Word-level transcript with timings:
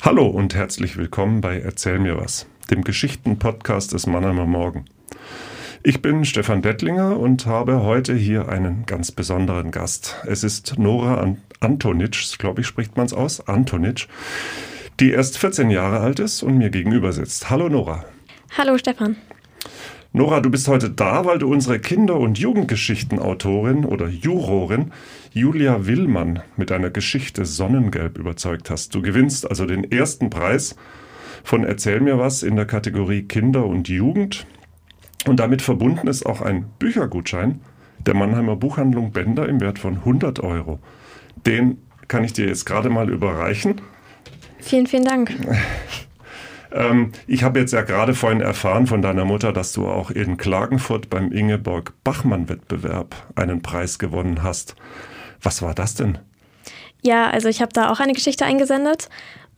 Hallo 0.00 0.26
und 0.26 0.54
herzlich 0.54 0.96
willkommen 0.96 1.40
bei 1.40 1.60
Erzähl 1.60 1.98
mir 1.98 2.16
was, 2.16 2.46
dem 2.70 2.82
Geschichten-Podcast 2.82 3.92
des 3.92 4.06
Mannheimer 4.06 4.46
Morgen. 4.46 4.86
Ich 5.82 6.02
bin 6.02 6.24
Stefan 6.24 6.62
Dettlinger 6.62 7.18
und 7.20 7.46
habe 7.46 7.82
heute 7.82 8.14
hier 8.14 8.48
einen 8.48 8.86
ganz 8.86 9.12
besonderen 9.12 9.70
Gast. 9.70 10.16
Es 10.26 10.42
ist 10.42 10.78
Nora 10.78 11.36
Antonitsch, 11.60 12.38
glaube 12.38 12.62
ich, 12.62 12.66
spricht 12.66 12.96
man 12.96 13.06
es 13.06 13.12
aus, 13.12 13.46
Antonitsch, 13.46 14.08
die 14.98 15.10
erst 15.10 15.38
14 15.38 15.70
Jahre 15.70 16.00
alt 16.00 16.18
ist 16.18 16.42
und 16.42 16.58
mir 16.58 16.70
gegenüber 16.70 17.12
sitzt. 17.12 17.50
Hallo 17.50 17.68
Nora. 17.68 18.04
Hallo 18.56 18.78
Stefan. 18.78 19.16
Nora, 20.14 20.40
du 20.40 20.50
bist 20.50 20.68
heute 20.68 20.90
da, 20.90 21.24
weil 21.24 21.38
du 21.38 21.50
unsere 21.50 21.80
Kinder- 21.80 22.20
und 22.20 22.38
Jugendgeschichtenautorin 22.38 23.86
oder 23.86 24.08
Jurorin 24.08 24.92
Julia 25.34 25.86
Willmann 25.86 26.42
mit 26.58 26.68
deiner 26.68 26.90
Geschichte 26.90 27.46
Sonnengelb 27.46 28.18
überzeugt 28.18 28.68
hast. 28.68 28.94
Du 28.94 29.00
gewinnst 29.00 29.48
also 29.48 29.64
den 29.64 29.90
ersten 29.90 30.28
Preis 30.28 30.76
von 31.42 31.64
Erzähl 31.64 32.00
mir 32.00 32.18
was 32.18 32.42
in 32.42 32.54
der 32.54 32.66
Kategorie 32.66 33.22
Kinder 33.22 33.64
und 33.64 33.88
Jugend. 33.88 34.46
Und 35.26 35.40
damit 35.40 35.62
verbunden 35.62 36.06
ist 36.06 36.26
auch 36.26 36.42
ein 36.42 36.66
Büchergutschein 36.78 37.60
der 38.04 38.14
Mannheimer 38.14 38.56
Buchhandlung 38.56 39.12
Bender 39.12 39.48
im 39.48 39.60
Wert 39.60 39.78
von 39.78 39.98
100 39.98 40.40
Euro. 40.40 40.80
Den 41.46 41.78
kann 42.08 42.24
ich 42.24 42.34
dir 42.34 42.46
jetzt 42.46 42.66
gerade 42.66 42.90
mal 42.90 43.08
überreichen. 43.08 43.80
Vielen, 44.58 44.86
vielen 44.86 45.04
Dank. 45.04 45.34
Ähm, 46.74 47.12
ich 47.26 47.42
habe 47.42 47.60
jetzt 47.60 47.74
ja 47.74 47.82
gerade 47.82 48.14
vorhin 48.14 48.40
erfahren 48.40 48.86
von 48.86 49.02
deiner 49.02 49.26
Mutter, 49.26 49.52
dass 49.52 49.74
du 49.74 49.86
auch 49.86 50.10
in 50.10 50.38
Klagenfurt 50.38 51.10
beim 51.10 51.30
Ingeborg 51.30 51.92
Bachmann-Wettbewerb 52.02 53.14
einen 53.34 53.60
Preis 53.60 53.98
gewonnen 53.98 54.42
hast. 54.42 54.74
Was 55.42 55.62
war 55.62 55.74
das 55.74 55.94
denn? 55.94 56.18
Ja, 57.02 57.30
also 57.30 57.48
ich 57.48 57.60
habe 57.60 57.72
da 57.72 57.90
auch 57.90 58.00
eine 58.00 58.12
Geschichte 58.12 58.44
eingesendet 58.44 59.08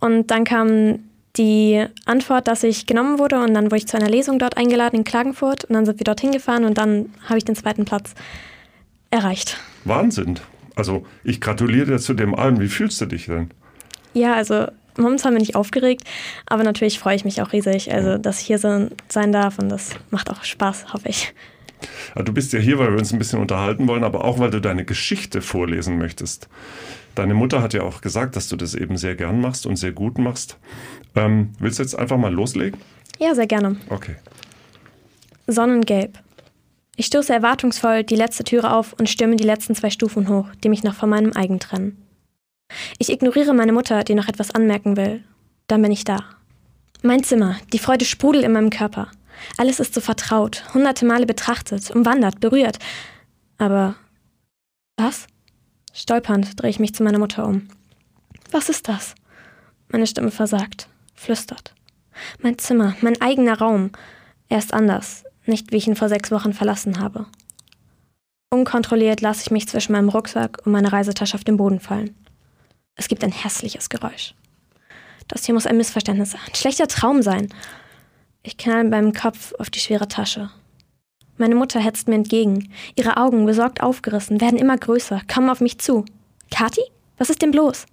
und 0.01 0.31
dann 0.31 0.45
kam 0.45 1.01
die 1.37 1.85
Antwort, 2.07 2.49
dass 2.49 2.63
ich 2.63 2.87
genommen 2.87 3.19
wurde 3.19 3.43
und 3.43 3.55
dann 3.55 3.67
wurde 3.67 3.79
ich 3.79 3.89
zu 3.89 3.97
einer 3.97 4.09
Lesung 4.09 4.39
dort 4.39 4.57
eingeladen 4.57 4.97
in 4.97 5.05
Klagenfurt 5.05 5.65
und 5.65 5.75
dann 5.75 5.85
sind 5.85 5.99
wir 5.99 6.05
dorthin 6.05 6.33
gefahren 6.33 6.65
und 6.65 6.79
dann 6.79 7.13
habe 7.29 7.39
ich 7.39 7.45
den 7.45 7.57
zweiten 7.57 7.85
Platz 7.85 8.15
erreicht. 9.11 9.59
Wahnsinn. 9.85 10.39
Also 10.77 11.07
ich 11.23 11.41
gratuliere 11.41 11.87
dir 11.87 11.99
zu 11.99 12.15
dem 12.15 12.35
allen. 12.35 12.61
Wie 12.61 12.69
fühlst 12.69 13.01
du 13.01 13.07
dich 13.07 13.27
denn? 13.27 13.51
Ja, 14.13 14.35
also 14.35 14.67
momentan 14.97 15.35
bin 15.35 15.43
ich 15.43 15.57
aufgeregt, 15.57 16.03
aber 16.47 16.63
natürlich 16.63 16.99
freue 16.99 17.17
ich 17.17 17.25
mich 17.25 17.43
auch 17.43 17.53
riesig, 17.53 17.93
also 17.93 18.17
dass 18.17 18.41
ich 18.41 18.47
hier 18.47 18.59
so 18.59 18.89
sein 19.09 19.33
darf 19.33 19.59
und 19.59 19.69
das 19.69 19.91
macht 20.11 20.31
auch 20.31 20.45
Spaß, 20.45 20.93
hoffe 20.93 21.09
ich. 21.09 21.35
Du 22.17 22.33
bist 22.33 22.53
ja 22.53 22.59
hier, 22.59 22.79
weil 22.79 22.91
wir 22.91 22.99
uns 22.99 23.13
ein 23.13 23.19
bisschen 23.19 23.41
unterhalten 23.41 23.89
wollen, 23.89 24.05
aber 24.05 24.25
auch 24.25 24.39
weil 24.39 24.51
du 24.51 24.61
deine 24.61 24.85
Geschichte 24.85 25.43
vorlesen 25.43 25.99
möchtest. 25.99 26.49
Deine 27.15 27.35
Mutter 27.35 27.63
hat 27.63 27.75
ja 27.75 27.83
auch 27.83 28.01
gesagt, 28.01 28.37
dass 28.37 28.49
du 28.49 28.57
das 28.57 28.75
eben 28.75 28.97
sehr 28.97 29.15
gern 29.15 29.41
machst 29.41 29.67
und 29.67 29.77
sehr 29.77 29.93
gut 29.93 30.19
machst. 30.19 30.59
Ähm, 31.15 31.53
willst 31.59 31.79
du 31.79 31.83
jetzt 31.83 31.99
einfach 31.99 32.17
mal 32.17 32.33
loslegen? 32.33 32.81
Ja, 33.19 33.35
sehr 33.35 33.47
gerne. 33.47 33.77
Okay. 33.89 34.17
Sonnengelb. 35.47 36.19
Ich 36.97 37.07
stoße 37.07 37.33
erwartungsvoll 37.33 38.05
die 38.05 38.17
letzte 38.17 38.45
Türe 38.45 38.73
auf 38.73 38.93
und 38.95 39.09
stürme 39.09 39.37
die 39.37 39.45
letzten 39.45 39.75
zwei 39.75 39.91
Stufen 39.91 40.29
hoch, 40.29 40.47
die 40.63 40.69
mich 40.69 40.85
noch 40.85 40.95
von 40.95 41.11
meinem 41.11 41.37
Eigen 41.37 41.61
trennen. 41.61 42.01
Ich 42.99 43.11
ignoriere 43.11 43.55
meine 43.55 43.73
Mutter, 43.73 44.05
die 44.05 44.15
noch 44.15 44.29
etwas 44.29 44.51
anmerken 44.53 44.97
will. 44.97 45.23
Dann 45.67 45.83
bin 45.83 45.93
ich 45.93 46.05
da. 46.05 46.25
Mein 47.03 47.23
Zimmer, 47.23 47.57
die 47.73 47.79
Freude 47.79 48.05
sprudelt 48.05 48.45
in 48.45 48.53
meinem 48.53 48.71
Körper. 48.71 49.09
Alles 49.57 49.81
ist 49.81 49.95
so 49.95 50.01
vertraut, 50.01 50.65
hunderte 50.75 51.05
Male 51.05 51.27
betrachtet, 51.27 51.91
umwandert, 51.91 52.41
berührt. 52.41 52.79
Aber 53.59 53.95
was? 54.97 55.27
Stolpernd 55.93 56.61
drehe 56.61 56.71
ich 56.71 56.81
mich 56.81 56.95
zu 56.95 57.03
meiner 57.03 57.19
Mutter 57.19 57.47
um. 57.47 57.69
Was 58.51 58.69
ist 58.69 58.89
das? 58.89 59.15
Meine 59.89 60.07
Stimme 60.07 60.31
versagt, 60.31 60.89
flüstert. 61.15 61.75
Mein 62.41 62.59
Zimmer, 62.59 62.97
mein 63.01 63.21
eigener 63.21 63.59
Raum. 63.59 63.91
Er 64.49 64.59
ist 64.59 64.73
anders, 64.73 65.25
nicht 65.47 65.73
wie 65.73 65.77
ich 65.77 65.87
ihn 65.87 65.97
vor 65.97 66.09
sechs 66.09 66.31
Wochen 66.31 66.53
verlassen 66.53 67.01
habe. 67.01 67.27
Unkontrolliert 68.51 69.21
lasse 69.21 69.43
ich 69.43 69.51
mich 69.51 69.69
zwischen 69.69 69.93
meinem 69.93 70.09
Rucksack 70.09 70.65
und 70.65 70.73
meiner 70.73 70.93
Reisetasche 70.93 71.35
auf 71.35 71.45
den 71.45 71.57
Boden 71.57 71.81
fallen. 71.81 72.15
Es 72.95 73.09
gibt 73.09 73.25
ein 73.25 73.33
hässliches 73.33 73.89
Geräusch. 73.89 74.35
Das 75.29 75.45
hier 75.45 75.55
muss 75.55 75.67
ein 75.67 75.77
Missverständnis 75.77 76.33
sein, 76.33 76.41
ein 76.47 76.55
schlechter 76.55 76.87
Traum 76.87 77.23
sein. 77.23 77.49
Ich 78.47 78.59
knall 78.59 78.85
beim 78.91 79.15
Kopf 79.15 79.55
auf 79.59 79.71
die 79.71 79.81
schwere 79.81 80.07
Tasche. 80.07 80.51
Meine 81.39 81.55
Mutter 81.55 81.81
hetzt 81.81 82.09
mir 82.09 82.15
entgegen. 82.15 82.71
Ihre 82.95 83.17
Augen, 83.17 83.47
besorgt 83.47 83.83
aufgerissen, 83.83 84.41
werden 84.41 84.59
immer 84.59 84.77
größer, 84.77 85.23
kommen 85.33 85.49
auf 85.49 85.61
mich 85.61 85.79
zu. 85.79 86.05
Kathi? 86.51 86.83
Was 87.17 87.31
ist 87.31 87.41
denn 87.41 87.51
bloß? 87.51 87.87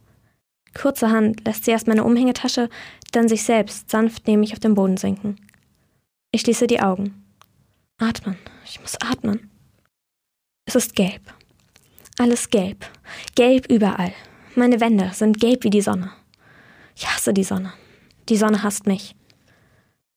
Kurzerhand 0.74 1.46
lässt 1.46 1.66
sie 1.66 1.72
erst 1.72 1.88
meine 1.88 2.04
Umhängetasche, 2.04 2.70
dann 3.14 3.30
sich 3.30 3.44
selbst 3.44 3.90
sanft 3.90 4.28
neben 4.28 4.42
mich 4.42 4.52
auf 4.52 4.60
den 4.60 4.76
Boden 4.76 4.98
sinken. 4.98 5.38
Ich 6.32 6.42
schließe 6.42 6.68
die 6.68 6.82
Augen. 6.82 7.24
Atmen. 7.98 8.38
Ich 8.66 8.82
muss 8.82 9.00
atmen. 9.02 9.50
Es 10.66 10.76
ist 10.76 10.96
gelb. 10.96 11.22
Alles 12.18 12.50
gelb. 12.50 12.86
Gelb 13.36 13.72
überall. 13.72 14.14
Meine 14.56 14.82
Wände 14.82 15.12
sind 15.14 15.40
gelb 15.40 15.64
wie 15.64 15.70
die 15.70 15.82
Sonne. 15.82 16.12
Ich 16.96 17.08
hasse 17.08 17.34
die 17.34 17.44
Sonne. 17.44 17.72
Die 18.28 18.38
Sonne 18.38 18.64
hasst 18.64 18.86
mich. 18.86 19.16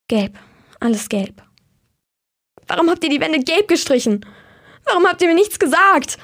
Gelb. 0.07 0.37
Alles 0.79 1.09
gelb. 1.09 1.41
Warum 2.67 2.89
habt 2.89 3.03
ihr 3.03 3.09
die 3.09 3.19
Wände 3.19 3.39
gelb 3.39 3.67
gestrichen? 3.67 4.25
Warum 4.85 5.05
habt 5.05 5.21
ihr 5.21 5.27
mir 5.27 5.35
nichts 5.35 5.59
gesagt? 5.59 6.17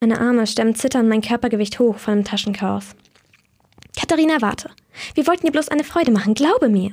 Meine 0.00 0.20
Arme 0.20 0.46
stemmen 0.46 0.74
zitternd 0.74 1.08
mein 1.08 1.22
Körpergewicht 1.22 1.78
hoch 1.78 1.98
von 1.98 2.14
dem 2.14 2.24
Taschenchaos. 2.24 2.94
Katharina, 3.98 4.40
warte. 4.40 4.70
Wir 5.14 5.26
wollten 5.26 5.46
dir 5.46 5.52
bloß 5.52 5.68
eine 5.68 5.84
Freude 5.84 6.12
machen, 6.12 6.34
glaube 6.34 6.68
mir. 6.68 6.92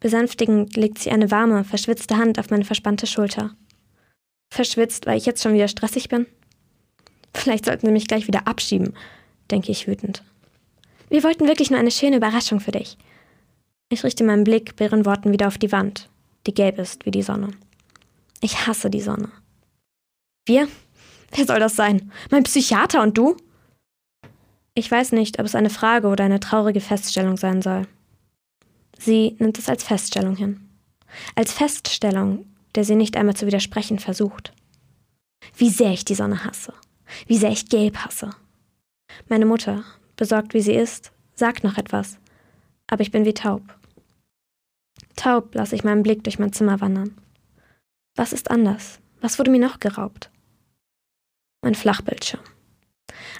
Besänftigend 0.00 0.76
legt 0.76 0.98
sie 0.98 1.10
eine 1.10 1.30
warme, 1.30 1.64
verschwitzte 1.64 2.16
Hand 2.16 2.38
auf 2.38 2.50
meine 2.50 2.64
verspannte 2.64 3.06
Schulter. 3.06 3.56
Verschwitzt, 4.52 5.06
weil 5.06 5.18
ich 5.18 5.26
jetzt 5.26 5.42
schon 5.42 5.54
wieder 5.54 5.68
stressig 5.68 6.08
bin? 6.08 6.26
Vielleicht 7.34 7.64
sollten 7.64 7.86
sie 7.86 7.92
mich 7.92 8.06
gleich 8.06 8.26
wieder 8.26 8.46
abschieben 8.46 8.94
denke 9.50 9.72
ich 9.72 9.86
wütend. 9.86 10.22
Wir 11.08 11.22
wollten 11.24 11.46
wirklich 11.46 11.70
nur 11.70 11.80
eine 11.80 11.90
schöne 11.90 12.16
Überraschung 12.16 12.60
für 12.60 12.72
dich. 12.72 12.96
Ich 13.90 14.04
richte 14.04 14.24
meinen 14.24 14.44
Blick 14.44 14.76
bei 14.76 14.84
ihren 14.84 15.06
Worten 15.06 15.32
wieder 15.32 15.48
auf 15.48 15.56
die 15.56 15.72
Wand, 15.72 16.10
die 16.46 16.52
gelb 16.52 16.78
ist 16.78 17.06
wie 17.06 17.10
die 17.10 17.22
Sonne. 17.22 17.52
Ich 18.40 18.66
hasse 18.66 18.90
die 18.90 19.00
Sonne. 19.00 19.30
Wir? 20.46 20.68
Wer 21.34 21.46
soll 21.46 21.58
das 21.58 21.76
sein? 21.76 22.12
Mein 22.30 22.44
Psychiater 22.44 23.02
und 23.02 23.16
du? 23.16 23.36
Ich 24.74 24.90
weiß 24.90 25.12
nicht, 25.12 25.38
ob 25.40 25.46
es 25.46 25.54
eine 25.54 25.70
Frage 25.70 26.08
oder 26.08 26.24
eine 26.24 26.40
traurige 26.40 26.80
Feststellung 26.80 27.36
sein 27.36 27.62
soll. 27.62 27.86
Sie 28.98 29.36
nimmt 29.38 29.58
es 29.58 29.68
als 29.68 29.84
Feststellung 29.84 30.36
hin. 30.36 30.68
Als 31.34 31.52
Feststellung, 31.52 32.46
der 32.74 32.84
sie 32.84 32.94
nicht 32.94 33.16
einmal 33.16 33.36
zu 33.36 33.46
widersprechen 33.46 33.98
versucht. 33.98 34.52
Wie 35.56 35.70
sehr 35.70 35.92
ich 35.92 36.04
die 36.04 36.14
Sonne 36.14 36.44
hasse. 36.44 36.74
Wie 37.26 37.38
sehr 37.38 37.50
ich 37.50 37.68
Gelb 37.68 37.96
hasse. 37.96 38.30
Meine 39.28 39.46
Mutter, 39.46 39.84
besorgt 40.16 40.52
wie 40.52 40.60
sie 40.60 40.74
ist, 40.74 41.10
sagt 41.34 41.64
noch 41.64 41.78
etwas, 41.78 42.18
aber 42.86 43.02
ich 43.02 43.10
bin 43.10 43.24
wie 43.24 43.34
taub. 43.34 43.77
Taub 45.18 45.52
lasse 45.56 45.74
ich 45.74 45.82
meinen 45.82 46.04
Blick 46.04 46.22
durch 46.22 46.38
mein 46.38 46.52
Zimmer 46.52 46.80
wandern. 46.80 47.16
Was 48.14 48.32
ist 48.32 48.52
anders? 48.52 49.00
Was 49.20 49.40
wurde 49.40 49.50
mir 49.50 49.58
noch 49.58 49.80
geraubt? 49.80 50.30
Mein 51.60 51.74
Flachbildschirm. 51.74 52.40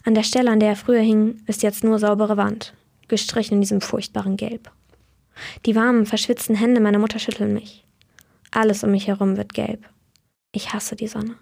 An 0.05 0.15
der 0.15 0.25
Stelle, 0.25 0.51
an 0.51 0.59
der 0.59 0.71
er 0.71 0.77
früher 0.77 1.01
hing, 1.01 1.41
ist 1.47 1.63
jetzt 1.63 1.85
nur 1.85 2.01
saubere 2.01 2.37
Wand, 2.37 2.75
gestrichen 3.07 3.55
in 3.55 3.61
diesem 3.61 3.81
furchtbaren 3.81 4.37
Gelb. 4.37 4.73
Die 5.67 5.77
warmen, 5.77 6.05
verschwitzten 6.05 6.57
Hände 6.57 6.81
meiner 6.81 6.99
Mutter 6.99 7.21
schütteln 7.21 7.55
mich. 7.55 7.87
Alles 8.51 8.83
um 8.83 8.91
mich 8.91 9.07
herum 9.07 9.37
wird 9.37 9.55
gelb. 9.55 9.89
Ich 10.51 10.73
hasse 10.73 10.97
die 10.97 11.07
Sonne. 11.07 11.37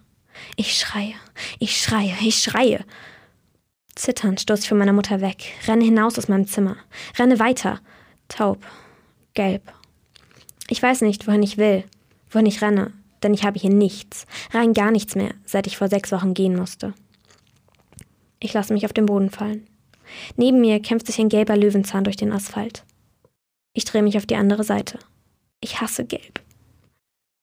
Ich 0.56 0.76
schreie, 0.76 1.14
ich 1.60 1.80
schreie, 1.80 2.14
ich 2.20 2.36
schreie. 2.42 2.84
Zitternd 3.94 4.42
stoße 4.42 4.64
ich 4.64 4.68
von 4.68 4.76
meiner 4.76 4.92
Mutter 4.92 5.22
weg, 5.22 5.54
renne 5.66 5.84
hinaus 5.84 6.18
aus 6.18 6.28
meinem 6.28 6.46
Zimmer, 6.46 6.76
renne 7.18 7.38
weiter, 7.38 7.80
taub, 8.28 8.66
gelb. 9.32 9.72
Ich 10.68 10.82
weiß 10.82 11.02
nicht, 11.02 11.26
wohin 11.26 11.42
ich 11.42 11.58
will, 11.58 11.84
wohin 12.30 12.46
ich 12.46 12.62
renne, 12.62 12.92
denn 13.22 13.34
ich 13.34 13.44
habe 13.44 13.58
hier 13.58 13.70
nichts, 13.70 14.26
rein 14.52 14.74
gar 14.74 14.90
nichts 14.90 15.14
mehr, 15.14 15.30
seit 15.44 15.66
ich 15.66 15.76
vor 15.76 15.88
sechs 15.88 16.12
Wochen 16.12 16.34
gehen 16.34 16.56
musste. 16.56 16.94
Ich 18.40 18.52
lasse 18.52 18.72
mich 18.72 18.84
auf 18.84 18.92
den 18.92 19.06
Boden 19.06 19.30
fallen. 19.30 19.66
Neben 20.36 20.60
mir 20.60 20.80
kämpft 20.80 21.06
sich 21.06 21.18
ein 21.18 21.28
gelber 21.28 21.56
Löwenzahn 21.56 22.04
durch 22.04 22.16
den 22.16 22.32
Asphalt. 22.32 22.84
Ich 23.72 23.84
drehe 23.84 24.02
mich 24.02 24.16
auf 24.16 24.26
die 24.26 24.36
andere 24.36 24.64
Seite. 24.64 24.98
Ich 25.60 25.80
hasse 25.80 26.04
Gelb. 26.04 26.40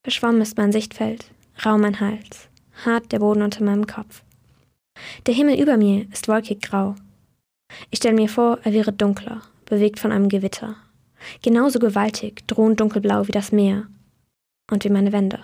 Verschwommen 0.04 0.42
ist 0.42 0.58
mein 0.58 0.72
Sichtfeld, 0.72 1.26
rau 1.66 1.78
mein 1.78 2.00
Hals, 2.00 2.50
hart 2.86 3.12
der 3.12 3.20
Boden 3.20 3.42
unter 3.42 3.64
meinem 3.64 3.88
Kopf. 3.88 4.24
Der 5.26 5.34
Himmel 5.34 5.60
über 5.60 5.78
mir 5.78 6.08
ist 6.12 6.28
wolkig 6.28 6.62
grau. 6.62 6.96
Ich 7.90 7.98
stelle 7.98 8.16
mir 8.16 8.30
vor, 8.30 8.60
er 8.64 8.74
wäre 8.74 8.92
dunkler, 8.92 9.42
bewegt 9.66 10.00
von 10.00 10.12
einem 10.12 10.30
Gewitter. 10.30 10.76
Genauso 11.42 11.80
gewaltig, 11.80 12.48
drohend 12.48 12.80
dunkelblau 12.80 13.28
wie 13.28 13.32
das 13.32 13.52
Meer 13.52 13.88
und 14.72 14.84
wie 14.84 14.90
meine 14.90 15.12
Wände. 15.12 15.40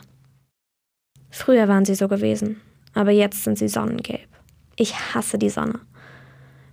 Früher 1.30 1.68
waren 1.68 1.86
sie 1.86 1.96
so 1.96 2.08
gewesen, 2.08 2.62
aber 2.94 3.12
jetzt 3.12 3.44
sind 3.44 3.58
sie 3.58 3.68
sonnengelb. 3.68 4.28
Ich 4.76 4.96
hasse 5.14 5.38
die 5.38 5.50
Sonne. 5.50 5.80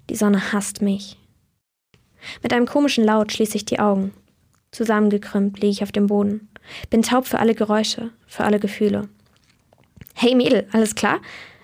Die 0.09 0.17
Sonne 0.17 0.53
hasst 0.53 0.81
mich. 0.81 1.19
Mit 2.43 2.53
einem 2.53 2.67
komischen 2.67 3.05
Laut 3.05 3.33
schließe 3.33 3.57
ich 3.57 3.65
die 3.65 3.81
Augen. 3.81 4.13
Zusammengekrümmt 4.71 5.61
liege 5.61 5.73
ich 5.73 5.83
auf 5.83 5.93
dem 5.93 6.07
Boden. 6.07 6.49
Bin 6.91 7.03
taub 7.03 7.27
für 7.27 7.39
alle 7.39 7.55
Geräusche, 7.55 8.11
für 8.27 8.45
alle 8.45 8.59
Gefühle. 8.59 9.09
Hey 10.15 10.35
Mädel, 10.35 10.67
alles 10.73 10.95
klar? 10.95 11.21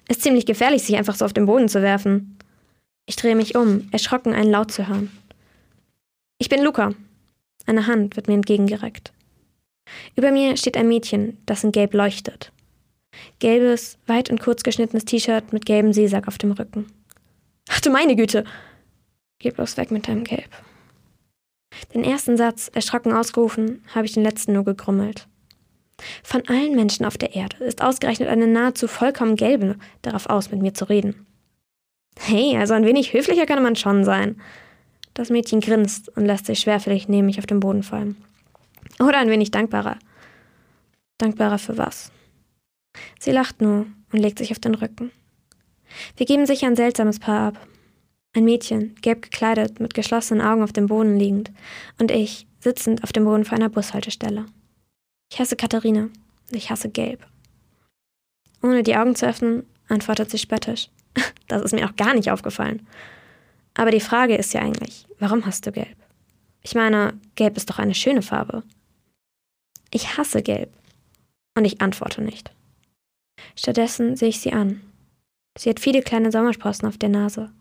Ist 0.08 0.22
ziemlich 0.22 0.46
gefährlich, 0.46 0.82
sich 0.82 0.96
einfach 0.96 1.14
so 1.14 1.24
auf 1.24 1.32
den 1.32 1.46
Boden 1.46 1.68
zu 1.68 1.82
werfen. 1.82 2.36
Ich 3.06 3.16
drehe 3.16 3.34
mich 3.34 3.56
um, 3.56 3.88
erschrocken 3.92 4.32
einen 4.32 4.50
Laut 4.50 4.70
zu 4.70 4.86
hören. 4.88 5.10
Ich 6.38 6.48
bin 6.48 6.62
Luca. 6.62 6.92
Eine 7.66 7.86
Hand 7.86 8.16
wird 8.16 8.28
mir 8.28 8.34
entgegengereckt. 8.34 9.12
Über 10.16 10.30
mir 10.30 10.56
steht 10.56 10.76
ein 10.76 10.88
Mädchen, 10.88 11.38
das 11.46 11.64
in 11.64 11.72
Gelb 11.72 11.94
leuchtet. 11.94 12.52
Gelbes, 13.38 13.98
weit 14.06 14.30
und 14.30 14.40
kurz 14.40 14.62
geschnittenes 14.62 15.04
T-Shirt 15.04 15.52
mit 15.52 15.66
gelbem 15.66 15.92
Seesack 15.92 16.28
auf 16.28 16.38
dem 16.38 16.52
Rücken. 16.52 16.86
Ach 17.68 17.80
du 17.80 17.90
meine 17.90 18.16
Güte! 18.16 18.44
Geh 19.38 19.50
bloß 19.50 19.76
weg 19.76 19.90
mit 19.90 20.08
deinem 20.08 20.24
Gelb. 20.24 20.48
Den 21.94 22.04
ersten 22.04 22.36
Satz, 22.36 22.70
erschrocken 22.72 23.12
ausgerufen, 23.12 23.82
habe 23.94 24.06
ich 24.06 24.12
den 24.12 24.22
letzten 24.22 24.52
nur 24.52 24.64
gegrummelt. 24.64 25.26
Von 26.22 26.42
allen 26.48 26.74
Menschen 26.74 27.04
auf 27.06 27.18
der 27.18 27.34
Erde 27.34 27.64
ist 27.64 27.82
ausgerechnet 27.82 28.28
eine 28.28 28.46
nahezu 28.46 28.88
vollkommen 28.88 29.36
Gelbe 29.36 29.76
darauf 30.02 30.26
aus, 30.26 30.50
mit 30.50 30.60
mir 30.60 30.74
zu 30.74 30.88
reden. 30.88 31.26
Hey, 32.18 32.56
also 32.56 32.74
ein 32.74 32.84
wenig 32.84 33.12
höflicher 33.12 33.46
kann 33.46 33.62
man 33.62 33.76
schon 33.76 34.04
sein. 34.04 34.40
Das 35.14 35.30
Mädchen 35.30 35.60
grinst 35.60 36.08
und 36.16 36.26
lässt 36.26 36.46
sich 36.46 36.60
schwerfällig 36.60 37.08
neben 37.08 37.26
mich 37.26 37.38
auf 37.38 37.46
den 37.46 37.60
Boden 37.60 37.82
fallen. 37.82 38.16
Oder 38.98 39.18
ein 39.18 39.30
wenig 39.30 39.50
dankbarer. 39.50 39.98
Dankbarer 41.18 41.58
für 41.58 41.78
was? 41.78 42.10
Sie 43.18 43.30
lacht 43.30 43.60
nur 43.60 43.86
und 44.12 44.18
legt 44.18 44.38
sich 44.38 44.52
auf 44.52 44.58
den 44.58 44.74
Rücken. 44.74 45.10
Wir 46.16 46.26
geben 46.26 46.46
sicher 46.46 46.66
ein 46.66 46.76
seltsames 46.76 47.18
Paar 47.18 47.48
ab. 47.48 47.66
Ein 48.34 48.44
Mädchen, 48.44 48.94
gelb 49.02 49.22
gekleidet, 49.22 49.78
mit 49.78 49.92
geschlossenen 49.92 50.44
Augen 50.44 50.62
auf 50.62 50.72
dem 50.72 50.86
Boden 50.86 51.18
liegend, 51.18 51.50
und 51.98 52.10
ich, 52.10 52.46
sitzend 52.60 53.04
auf 53.04 53.12
dem 53.12 53.24
Boden 53.24 53.44
vor 53.44 53.58
einer 53.58 53.68
Bushaltestelle. 53.68 54.46
Ich 55.30 55.38
hasse 55.38 55.56
Katharina. 55.56 56.08
Ich 56.50 56.70
hasse 56.70 56.88
Gelb. 56.88 57.26
Ohne 58.62 58.82
die 58.82 58.96
Augen 58.96 59.14
zu 59.14 59.26
öffnen, 59.26 59.66
antwortet 59.88 60.30
sie 60.30 60.38
spöttisch. 60.38 60.88
Das 61.48 61.60
ist 61.60 61.74
mir 61.74 61.86
auch 61.86 61.96
gar 61.96 62.14
nicht 62.14 62.30
aufgefallen. 62.30 62.86
Aber 63.74 63.90
die 63.90 64.00
Frage 64.00 64.36
ist 64.36 64.52
ja 64.52 64.60
eigentlich, 64.60 65.06
warum 65.18 65.46
hast 65.46 65.66
du 65.66 65.72
Gelb? 65.72 65.96
Ich 66.62 66.74
meine, 66.74 67.18
Gelb 67.34 67.56
ist 67.56 67.70
doch 67.70 67.78
eine 67.78 67.94
schöne 67.94 68.22
Farbe. 68.22 68.62
Ich 69.90 70.16
hasse 70.16 70.42
Gelb. 70.42 70.72
Und 71.56 71.64
ich 71.64 71.80
antworte 71.80 72.22
nicht. 72.22 72.50
Stattdessen 73.56 74.16
sehe 74.16 74.28
ich 74.28 74.40
sie 74.40 74.52
an. 74.52 74.80
Sie 75.58 75.68
hat 75.68 75.80
viele 75.80 76.02
kleine 76.02 76.32
Sommersprossen 76.32 76.88
auf 76.88 76.96
der 76.96 77.10
Nase. 77.10 77.52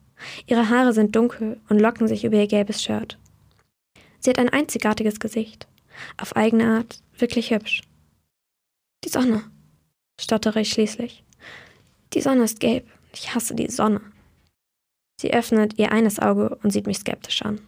Ihre 0.45 0.69
Haare 0.69 0.93
sind 0.93 1.15
dunkel 1.15 1.59
und 1.67 1.79
locken 1.79 2.07
sich 2.07 2.23
über 2.23 2.37
ihr 2.37 2.47
gelbes 2.47 2.81
Shirt. 2.81 3.17
Sie 4.19 4.29
hat 4.29 4.39
ein 4.39 4.49
einzigartiges 4.49 5.19
Gesicht. 5.19 5.67
Auf 6.17 6.35
eigene 6.35 6.77
Art 6.77 7.01
wirklich 7.17 7.51
hübsch. 7.51 7.81
Die 9.03 9.09
Sonne, 9.09 9.43
stottere 10.19 10.61
ich 10.61 10.69
schließlich. 10.69 11.23
Die 12.13 12.21
Sonne 12.21 12.43
ist 12.43 12.59
gelb. 12.59 12.87
Ich 13.13 13.33
hasse 13.33 13.55
die 13.55 13.69
Sonne. 13.69 14.01
Sie 15.21 15.35
öffnet 15.35 15.77
ihr 15.77 15.91
eines 15.91 16.18
Auge 16.18 16.57
und 16.63 16.71
sieht 16.71 16.88
mich 16.88 16.97
skeptisch 16.97 17.44
an. 17.44 17.62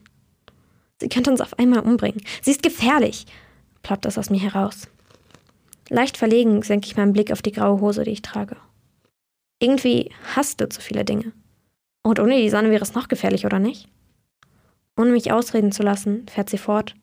Sie 0.99 1.07
könnte 1.07 1.29
uns 1.29 1.39
auf 1.39 1.59
einmal 1.59 1.81
umbringen. 1.81 2.19
Sie 2.41 2.49
ist 2.49 2.63
gefährlich, 2.63 3.27
ploppt 3.83 4.07
es 4.07 4.17
aus 4.17 4.31
mir 4.31 4.39
heraus. 4.39 4.89
Leicht 5.87 6.17
verlegen 6.17 6.63
senke 6.63 6.87
ich 6.87 6.97
meinen 6.97 7.13
Blick 7.13 7.31
auf 7.31 7.43
die 7.43 7.51
graue 7.51 7.79
Hose, 7.79 8.05
die 8.05 8.09
ich 8.09 8.23
trage. 8.23 8.57
Irgendwie 9.59 10.09
hasst 10.35 10.61
du 10.61 10.67
zu 10.67 10.81
viele 10.81 11.05
Dinge. 11.05 11.31
Und 12.01 12.19
ohne 12.19 12.37
die 12.37 12.49
Sonne 12.49 12.71
wäre 12.71 12.81
es 12.81 12.95
noch 12.95 13.07
gefährlich, 13.07 13.45
oder 13.45 13.59
nicht? 13.59 13.87
Ohne 14.97 15.11
mich 15.11 15.31
ausreden 15.31 15.71
zu 15.71 15.83
lassen, 15.83 16.25
fährt 16.27 16.49
sie 16.49 16.57
fort. 16.57 16.95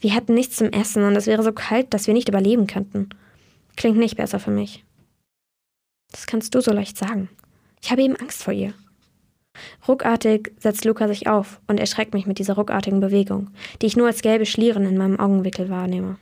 Wir 0.00 0.14
hätten 0.14 0.34
nichts 0.34 0.56
zum 0.56 0.68
Essen 0.68 1.02
und 1.04 1.16
es 1.16 1.26
wäre 1.26 1.42
so 1.42 1.52
kalt, 1.54 1.94
dass 1.94 2.06
wir 2.06 2.12
nicht 2.12 2.28
überleben 2.28 2.66
könnten. 2.66 3.08
Klingt 3.76 3.96
nicht 3.96 4.18
besser 4.18 4.38
für 4.38 4.50
mich. 4.50 4.84
Das 6.10 6.26
kannst 6.26 6.54
du 6.54 6.60
so 6.60 6.72
leicht 6.72 6.98
sagen. 6.98 7.30
Ich 7.80 7.90
habe 7.90 8.02
eben 8.02 8.16
Angst 8.16 8.42
vor 8.42 8.52
ihr. 8.52 8.74
Ruckartig 9.86 10.52
setzt 10.58 10.84
Luca 10.84 11.08
sich 11.08 11.26
auf 11.28 11.60
und 11.66 11.78
erschreckt 11.78 12.14
mich 12.14 12.26
mit 12.26 12.38
dieser 12.38 12.54
ruckartigen 12.54 13.00
Bewegung, 13.00 13.50
die 13.80 13.86
ich 13.86 13.96
nur 13.96 14.06
als 14.06 14.22
gelbe 14.22 14.46
Schlieren 14.46 14.84
in 14.84 14.96
meinem 14.96 15.20
Augenwickel 15.20 15.68
wahrnehme. 15.68 16.18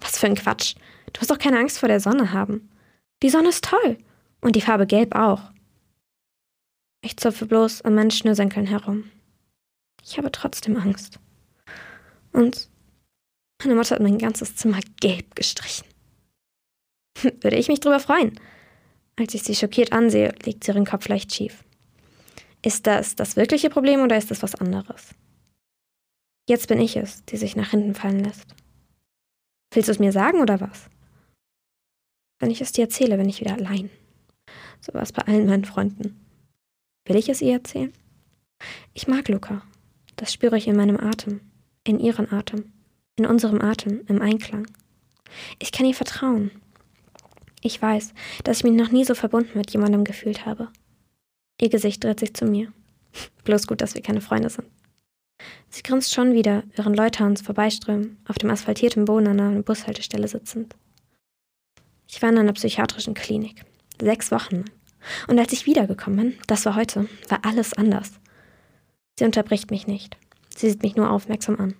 Was 0.00 0.18
für 0.18 0.26
ein 0.26 0.34
Quatsch. 0.34 0.74
Du 1.12 1.20
musst 1.20 1.30
doch 1.30 1.38
keine 1.38 1.58
Angst 1.58 1.78
vor 1.78 1.88
der 1.88 2.00
Sonne 2.00 2.32
haben. 2.32 2.68
Die 3.22 3.30
Sonne 3.30 3.48
ist 3.48 3.64
toll. 3.64 3.98
Und 4.40 4.56
die 4.56 4.60
Farbe 4.60 4.86
Gelb 4.86 5.14
auch. 5.14 5.52
Ich 7.04 7.16
zupfe 7.16 7.46
bloß 7.46 7.82
an 7.82 7.94
meinen 7.94 8.10
Schnürsenkeln 8.10 8.66
herum. 8.66 9.10
Ich 10.04 10.18
habe 10.18 10.32
trotzdem 10.32 10.76
Angst. 10.76 11.20
Und 12.32 12.68
meine 13.62 13.76
Mutter 13.76 13.94
hat 13.94 14.02
mein 14.02 14.18
ganzes 14.18 14.56
Zimmer 14.56 14.80
gelb 15.00 15.36
gestrichen. 15.36 15.86
Würde 17.22 17.56
ich 17.56 17.68
mich 17.68 17.80
drüber 17.80 18.00
freuen. 18.00 18.38
Als 19.16 19.34
ich 19.34 19.42
sie 19.42 19.54
schockiert 19.54 19.92
ansehe, 19.92 20.34
legt 20.44 20.64
sie 20.64 20.72
ihren 20.72 20.86
Kopf 20.86 21.08
leicht 21.08 21.34
schief. 21.34 21.64
Ist 22.64 22.86
das 22.86 23.16
das 23.16 23.36
wirkliche 23.36 23.70
Problem 23.70 24.00
oder 24.00 24.16
ist 24.16 24.30
das 24.30 24.42
was 24.42 24.54
anderes? 24.54 25.14
Jetzt 26.48 26.68
bin 26.68 26.80
ich 26.80 26.96
es, 26.96 27.24
die 27.24 27.36
sich 27.36 27.56
nach 27.56 27.70
hinten 27.70 27.94
fallen 27.94 28.24
lässt. 28.24 28.46
Willst 29.72 29.88
du 29.88 29.92
es 29.92 29.98
mir 29.98 30.12
sagen 30.12 30.40
oder 30.40 30.60
was? 30.60 30.88
Wenn 32.38 32.50
ich 32.50 32.60
es 32.60 32.72
dir 32.72 32.84
erzähle, 32.84 33.16
bin 33.16 33.28
ich 33.28 33.40
wieder 33.40 33.54
allein. 33.54 33.90
So 34.80 34.94
war 34.94 35.02
es 35.02 35.12
bei 35.12 35.22
allen 35.22 35.46
meinen 35.46 35.64
Freunden. 35.64 36.20
Will 37.06 37.16
ich 37.16 37.28
es 37.28 37.42
ihr 37.42 37.52
erzählen? 37.52 37.92
Ich 38.94 39.08
mag 39.08 39.28
Luca. 39.28 39.62
Das 40.16 40.32
spüre 40.32 40.56
ich 40.56 40.68
in 40.68 40.76
meinem 40.76 40.98
Atem, 40.98 41.40
in 41.84 41.98
ihren 41.98 42.30
Atem, 42.32 42.72
in 43.16 43.26
unserem 43.26 43.60
Atem, 43.60 44.02
im 44.06 44.22
Einklang. 44.22 44.66
Ich 45.58 45.72
kann 45.72 45.86
ihr 45.86 45.94
vertrauen. 45.94 46.50
Ich 47.64 47.80
weiß, 47.80 48.12
dass 48.44 48.58
ich 48.58 48.64
mich 48.64 48.74
noch 48.74 48.90
nie 48.90 49.04
so 49.04 49.14
verbunden 49.14 49.56
mit 49.56 49.70
jemandem 49.70 50.04
gefühlt 50.04 50.44
habe. 50.44 50.68
Ihr 51.60 51.68
Gesicht 51.68 52.02
dreht 52.02 52.20
sich 52.20 52.34
zu 52.34 52.44
mir. 52.44 52.72
Bloß 53.44 53.68
gut, 53.68 53.80
dass 53.80 53.94
wir 53.94 54.02
keine 54.02 54.20
Freunde 54.20 54.50
sind. 54.50 54.66
Sie 55.70 55.82
grinst 55.82 56.12
schon 56.12 56.34
wieder, 56.34 56.64
während 56.74 56.96
Leute 56.96 57.22
an 57.22 57.30
uns 57.30 57.40
vorbeiströmen, 57.42 58.18
auf 58.28 58.38
dem 58.38 58.50
asphaltierten 58.50 59.04
Boden 59.04 59.28
an 59.28 59.40
einer 59.40 59.62
Bushaltestelle 59.62 60.28
sitzend. 60.28 60.74
Ich 62.08 62.20
war 62.20 62.28
in 62.28 62.38
einer 62.38 62.52
psychiatrischen 62.52 63.14
Klinik. 63.14 63.64
Sechs 64.00 64.30
Wochen. 64.32 64.64
Und 65.28 65.38
als 65.38 65.52
ich 65.52 65.66
wiedergekommen 65.66 66.18
bin, 66.18 66.38
das 66.46 66.66
war 66.66 66.74
heute, 66.74 67.08
war 67.28 67.44
alles 67.44 67.74
anders. 67.74 68.12
Sie 69.18 69.24
unterbricht 69.24 69.70
mich 69.70 69.86
nicht. 69.86 70.16
Sie 70.54 70.68
sieht 70.68 70.82
mich 70.82 70.96
nur 70.96 71.10
aufmerksam 71.10 71.58
an. 71.58 71.74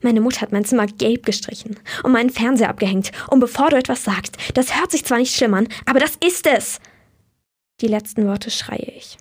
Meine 0.00 0.20
Mutter 0.20 0.40
hat 0.40 0.52
mein 0.52 0.64
Zimmer 0.64 0.86
gelb 0.86 1.24
gestrichen 1.26 1.78
und 2.02 2.12
meinen 2.12 2.30
Fernseher 2.30 2.68
abgehängt. 2.68 3.12
Und 3.28 3.40
bevor 3.40 3.70
du 3.70 3.76
etwas 3.76 4.04
sagst, 4.04 4.36
das 4.54 4.78
hört 4.78 4.90
sich 4.90 5.04
zwar 5.04 5.18
nicht 5.18 5.34
schlimm 5.34 5.54
an, 5.54 5.68
aber 5.86 6.00
das 6.00 6.16
ist 6.24 6.46
es. 6.46 6.80
Die 7.80 7.88
letzten 7.88 8.26
Worte 8.26 8.50
schreie 8.50 8.92
ich. 8.96 9.16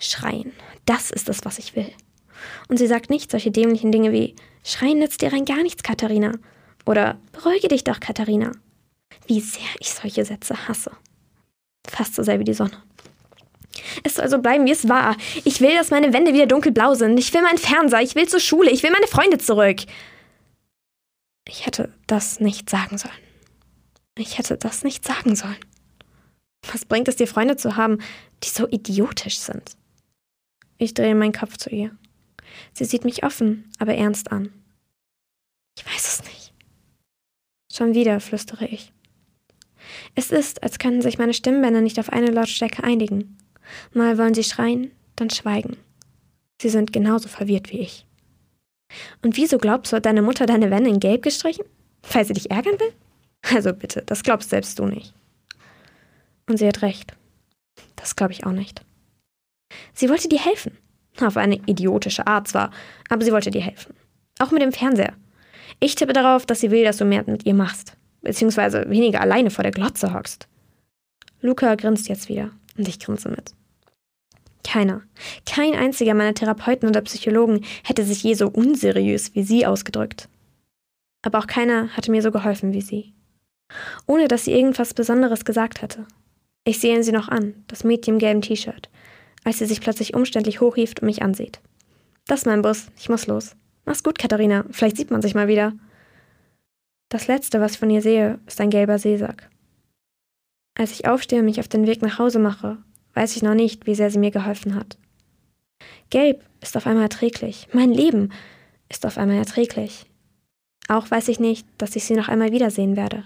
Schreien, 0.00 0.52
das 0.86 1.10
ist 1.10 1.28
es, 1.28 1.44
was 1.44 1.58
ich 1.58 1.74
will. 1.74 1.90
Und 2.68 2.78
sie 2.78 2.86
sagt 2.86 3.10
nicht 3.10 3.30
solche 3.30 3.50
dämlichen 3.50 3.92
Dinge 3.92 4.12
wie 4.12 4.36
Schreien 4.64 4.98
nützt 4.98 5.22
dir 5.22 5.32
rein 5.32 5.44
gar 5.44 5.62
nichts, 5.62 5.82
Katharina. 5.82 6.32
Oder 6.86 7.18
Beruhige 7.32 7.68
dich 7.68 7.84
doch, 7.84 8.00
Katharina. 8.00 8.52
Wie 9.26 9.40
sehr 9.40 9.68
ich 9.80 9.90
solche 9.90 10.24
Sätze 10.24 10.68
hasse. 10.68 10.92
Fast 11.86 12.14
so 12.14 12.22
sehr 12.22 12.38
wie 12.38 12.44
die 12.44 12.54
Sonne. 12.54 12.82
Es 14.04 14.14
soll 14.14 14.28
so 14.28 14.38
bleiben, 14.38 14.66
wie 14.66 14.72
es 14.72 14.88
war. 14.88 15.16
Ich 15.44 15.60
will, 15.60 15.74
dass 15.74 15.90
meine 15.90 16.12
Wände 16.12 16.32
wieder 16.34 16.46
dunkelblau 16.46 16.94
sind. 16.94 17.18
Ich 17.18 17.32
will 17.32 17.42
meinen 17.42 17.58
Fernseher. 17.58 18.02
Ich 18.02 18.14
will 18.14 18.28
zur 18.28 18.40
Schule. 18.40 18.70
Ich 18.70 18.82
will 18.82 18.90
meine 18.90 19.06
Freunde 19.06 19.38
zurück. 19.38 19.80
Ich 21.48 21.66
hätte 21.66 21.92
das 22.06 22.40
nicht 22.40 22.68
sagen 22.68 22.98
sollen. 22.98 23.14
Ich 24.16 24.38
hätte 24.38 24.56
das 24.56 24.84
nicht 24.84 25.06
sagen 25.06 25.36
sollen. 25.36 25.56
Was 26.72 26.84
bringt 26.84 27.08
es 27.08 27.16
dir, 27.16 27.26
Freunde 27.28 27.56
zu 27.56 27.76
haben, 27.76 27.98
die 28.42 28.48
so 28.48 28.68
idiotisch 28.68 29.38
sind? 29.38 29.76
Ich 30.76 30.94
drehe 30.94 31.14
meinen 31.14 31.32
Kopf 31.32 31.56
zu 31.56 31.70
ihr. 31.70 31.96
Sie 32.72 32.84
sieht 32.84 33.04
mich 33.04 33.24
offen, 33.24 33.70
aber 33.78 33.94
ernst 33.94 34.32
an. 34.32 34.52
Ich 35.78 35.86
weiß 35.86 36.08
es 36.08 36.24
nicht. 36.24 36.52
Schon 37.72 37.94
wieder 37.94 38.20
flüstere 38.20 38.66
ich. 38.66 38.92
Es 40.14 40.30
ist, 40.30 40.62
als 40.62 40.78
könnten 40.78 41.02
sich 41.02 41.18
meine 41.18 41.34
Stimmbänder 41.34 41.80
nicht 41.80 41.98
auf 41.98 42.10
eine 42.10 42.30
Lautstärke 42.30 42.82
einigen. 42.82 43.38
Mal 43.92 44.18
wollen 44.18 44.34
sie 44.34 44.44
schreien, 44.44 44.92
dann 45.16 45.30
schweigen. 45.30 45.76
Sie 46.60 46.68
sind 46.68 46.92
genauso 46.92 47.28
verwirrt 47.28 47.72
wie 47.72 47.80
ich. 47.80 48.06
Und 49.22 49.36
wieso 49.36 49.58
glaubst 49.58 49.92
du, 49.92 49.96
hat 49.96 50.06
deine 50.06 50.22
Mutter 50.22 50.46
deine 50.46 50.70
Wände 50.70 50.90
in 50.90 51.00
Gelb 51.00 51.22
gestrichen? 51.22 51.64
Weil 52.12 52.24
sie 52.24 52.32
dich 52.32 52.50
ärgern 52.50 52.78
will? 52.80 52.92
Also 53.42 53.72
bitte, 53.72 54.02
das 54.04 54.22
glaubst 54.22 54.50
selbst 54.50 54.78
du 54.78 54.86
nicht. 54.86 55.14
Und 56.48 56.58
sie 56.58 56.66
hat 56.66 56.82
recht. 56.82 57.14
Das 57.96 58.16
glaube 58.16 58.32
ich 58.32 58.46
auch 58.46 58.52
nicht. 58.52 58.84
Sie 59.94 60.08
wollte 60.08 60.28
dir 60.28 60.42
helfen. 60.42 60.76
Auf 61.20 61.36
eine 61.36 61.56
idiotische 61.66 62.26
Art 62.26 62.48
zwar, 62.48 62.70
aber 63.08 63.24
sie 63.24 63.32
wollte 63.32 63.50
dir 63.50 63.60
helfen. 63.60 63.94
Auch 64.38 64.50
mit 64.50 64.62
dem 64.62 64.72
Fernseher. 64.72 65.14
Ich 65.80 65.94
tippe 65.94 66.12
darauf, 66.12 66.46
dass 66.46 66.60
sie 66.60 66.70
will, 66.70 66.84
dass 66.84 66.96
du 66.96 67.04
mehr 67.04 67.24
mit 67.26 67.44
ihr 67.44 67.54
machst. 67.54 67.96
Beziehungsweise 68.22 68.88
weniger 68.88 69.20
alleine 69.20 69.50
vor 69.50 69.62
der 69.62 69.72
Glotze 69.72 70.14
hockst. 70.14 70.48
Luca 71.40 71.74
grinst 71.74 72.08
jetzt 72.08 72.28
wieder 72.28 72.50
und 72.76 72.88
ich 72.88 72.98
grinse 72.98 73.28
mit. 73.28 73.52
Keiner. 74.68 75.00
Kein 75.46 75.74
einziger 75.74 76.12
meiner 76.12 76.34
Therapeuten 76.34 76.90
oder 76.90 77.00
Psychologen 77.00 77.64
hätte 77.84 78.04
sich 78.04 78.22
je 78.22 78.34
so 78.34 78.48
unseriös 78.48 79.34
wie 79.34 79.42
sie 79.42 79.64
ausgedrückt. 79.64 80.28
Aber 81.22 81.38
auch 81.38 81.46
keiner 81.46 81.88
hatte 81.96 82.10
mir 82.10 82.20
so 82.20 82.30
geholfen 82.30 82.74
wie 82.74 82.82
sie. 82.82 83.14
Ohne 84.06 84.28
dass 84.28 84.44
sie 84.44 84.52
irgendwas 84.52 84.92
Besonderes 84.92 85.46
gesagt 85.46 85.80
hatte. 85.80 86.04
Ich 86.64 86.80
sehe 86.80 87.02
sie 87.02 87.12
noch 87.12 87.28
an, 87.28 87.64
das 87.66 87.82
Mädchen 87.82 88.14
im 88.14 88.18
gelben 88.18 88.42
T-Shirt, 88.42 88.90
als 89.42 89.56
sie 89.56 89.64
sich 89.64 89.80
plötzlich 89.80 90.12
umständlich 90.12 90.60
hochhieft 90.60 91.00
und 91.00 91.06
mich 91.06 91.22
ansieht. 91.22 91.60
Das 92.26 92.40
ist 92.40 92.46
mein 92.46 92.60
Bus, 92.60 92.88
ich 92.98 93.08
muss 93.08 93.26
los. 93.26 93.56
Mach's 93.86 94.02
gut, 94.02 94.18
Katharina, 94.18 94.66
vielleicht 94.70 94.98
sieht 94.98 95.10
man 95.10 95.22
sich 95.22 95.34
mal 95.34 95.48
wieder. 95.48 95.72
Das 97.08 97.26
Letzte, 97.26 97.62
was 97.62 97.72
ich 97.72 97.78
von 97.78 97.88
ihr 97.88 98.02
sehe, 98.02 98.38
ist 98.46 98.60
ein 98.60 98.68
gelber 98.68 98.98
Seesack. 98.98 99.48
Als 100.76 100.92
ich 100.92 101.08
aufstehe 101.08 101.38
und 101.38 101.46
mich 101.46 101.58
auf 101.58 101.68
den 101.68 101.86
Weg 101.86 102.02
nach 102.02 102.18
Hause 102.18 102.38
mache, 102.38 102.76
weiß 103.18 103.34
ich 103.34 103.42
noch 103.42 103.54
nicht, 103.54 103.86
wie 103.86 103.96
sehr 103.96 104.10
sie 104.10 104.18
mir 104.18 104.30
geholfen 104.30 104.76
hat. 104.76 104.96
Gelb 106.10 106.44
ist 106.60 106.76
auf 106.76 106.86
einmal 106.86 107.02
erträglich. 107.02 107.66
Mein 107.72 107.90
Leben 107.90 108.30
ist 108.88 109.04
auf 109.04 109.18
einmal 109.18 109.38
erträglich. 109.38 110.06
Auch 110.86 111.10
weiß 111.10 111.26
ich 111.26 111.40
nicht, 111.40 111.66
dass 111.78 111.96
ich 111.96 112.04
sie 112.04 112.14
noch 112.14 112.28
einmal 112.28 112.52
wiedersehen 112.52 112.96
werde. 112.96 113.24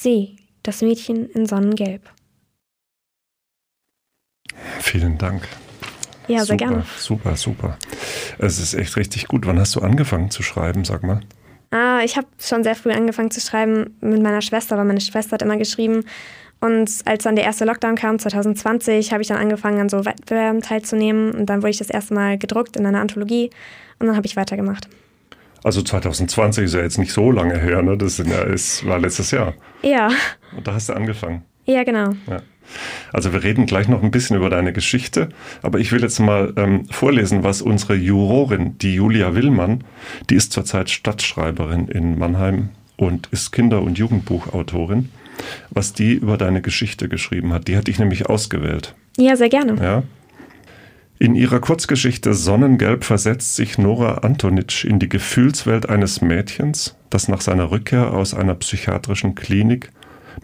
Sie, 0.00 0.36
das 0.62 0.80
Mädchen 0.80 1.28
in 1.30 1.46
Sonnengelb. 1.46 2.08
Vielen 4.80 5.18
Dank. 5.18 5.48
Ja, 6.28 6.44
sehr 6.44 6.46
super, 6.46 6.56
gerne. 6.56 6.86
Super, 6.98 7.36
super. 7.36 7.78
Es 8.38 8.60
ist 8.60 8.74
echt 8.74 8.96
richtig 8.96 9.26
gut. 9.26 9.44
Wann 9.44 9.58
hast 9.58 9.74
du 9.74 9.80
angefangen 9.80 10.30
zu 10.30 10.44
schreiben, 10.44 10.84
sag 10.84 11.02
mal? 11.02 11.20
Ah, 11.70 12.00
ich 12.04 12.16
habe 12.16 12.28
schon 12.38 12.62
sehr 12.62 12.76
früh 12.76 12.92
angefangen 12.92 13.32
zu 13.32 13.40
schreiben 13.40 13.96
mit 14.00 14.22
meiner 14.22 14.40
Schwester, 14.40 14.78
weil 14.78 14.84
meine 14.84 15.00
Schwester 15.00 15.32
hat 15.32 15.42
immer 15.42 15.56
geschrieben. 15.56 16.04
Und 16.60 16.90
als 17.04 17.24
dann 17.24 17.36
der 17.36 17.44
erste 17.44 17.64
Lockdown 17.64 17.94
kam, 17.94 18.18
2020, 18.18 19.12
habe 19.12 19.22
ich 19.22 19.28
dann 19.28 19.38
angefangen, 19.38 19.80
an 19.80 19.88
so 19.88 20.04
Wettbewerben 20.04 20.60
teilzunehmen. 20.60 21.32
Und 21.32 21.46
dann 21.46 21.62
wurde 21.62 21.70
ich 21.70 21.78
das 21.78 21.90
erste 21.90 22.14
Mal 22.14 22.38
gedruckt 22.38 22.76
in 22.76 22.84
einer 22.84 23.00
Anthologie. 23.00 23.50
Und 23.98 24.08
dann 24.08 24.16
habe 24.16 24.26
ich 24.26 24.36
weitergemacht. 24.36 24.88
Also 25.64 25.82
2020 25.82 26.64
ist 26.64 26.74
ja 26.74 26.80
jetzt 26.80 26.98
nicht 26.98 27.12
so 27.12 27.30
lange 27.30 27.58
her, 27.58 27.82
ne? 27.82 27.96
Das 27.96 28.18
ja, 28.18 28.42
ist, 28.42 28.86
war 28.86 28.98
letztes 28.98 29.30
Jahr. 29.30 29.54
Ja. 29.82 30.08
Und 30.56 30.66
da 30.66 30.74
hast 30.74 30.88
du 30.88 30.94
angefangen. 30.94 31.42
Ja, 31.64 31.84
genau. 31.84 32.14
Ja. 32.28 32.42
Also 33.12 33.32
wir 33.32 33.42
reden 33.42 33.66
gleich 33.66 33.88
noch 33.88 34.02
ein 34.02 34.10
bisschen 34.10 34.36
über 34.36 34.50
deine 34.50 34.72
Geschichte, 34.72 35.30
aber 35.62 35.78
ich 35.78 35.90
will 35.90 36.02
jetzt 36.02 36.18
mal 36.18 36.52
ähm, 36.56 36.86
vorlesen, 36.90 37.42
was 37.42 37.62
unsere 37.62 37.94
Jurorin, 37.94 38.76
die 38.78 38.94
Julia 38.94 39.34
Willmann, 39.34 39.84
die 40.28 40.34
ist 40.34 40.52
zurzeit 40.52 40.90
Stadtschreiberin 40.90 41.88
in 41.88 42.18
Mannheim 42.18 42.70
und 42.96 43.28
ist 43.30 43.52
Kinder- 43.52 43.82
und 43.82 43.98
Jugendbuchautorin, 43.98 45.08
was 45.70 45.92
die 45.92 46.14
über 46.14 46.36
deine 46.36 46.62
Geschichte 46.62 47.08
geschrieben 47.08 47.52
hat. 47.52 47.68
Die 47.68 47.76
hat 47.76 47.86
dich 47.86 47.98
nämlich 47.98 48.26
ausgewählt. 48.26 48.94
Ja, 49.16 49.36
sehr 49.36 49.48
gerne. 49.48 49.76
Ja. 49.82 50.02
In 51.20 51.34
ihrer 51.34 51.58
Kurzgeschichte 51.58 52.32
Sonnengelb 52.32 53.02
versetzt 53.02 53.56
sich 53.56 53.76
Nora 53.76 54.18
Antonitsch 54.18 54.84
in 54.84 55.00
die 55.00 55.08
Gefühlswelt 55.08 55.88
eines 55.88 56.20
Mädchens, 56.20 56.94
das 57.10 57.26
nach 57.26 57.40
seiner 57.40 57.72
Rückkehr 57.72 58.12
aus 58.12 58.34
einer 58.34 58.54
psychiatrischen 58.54 59.34
Klinik 59.34 59.90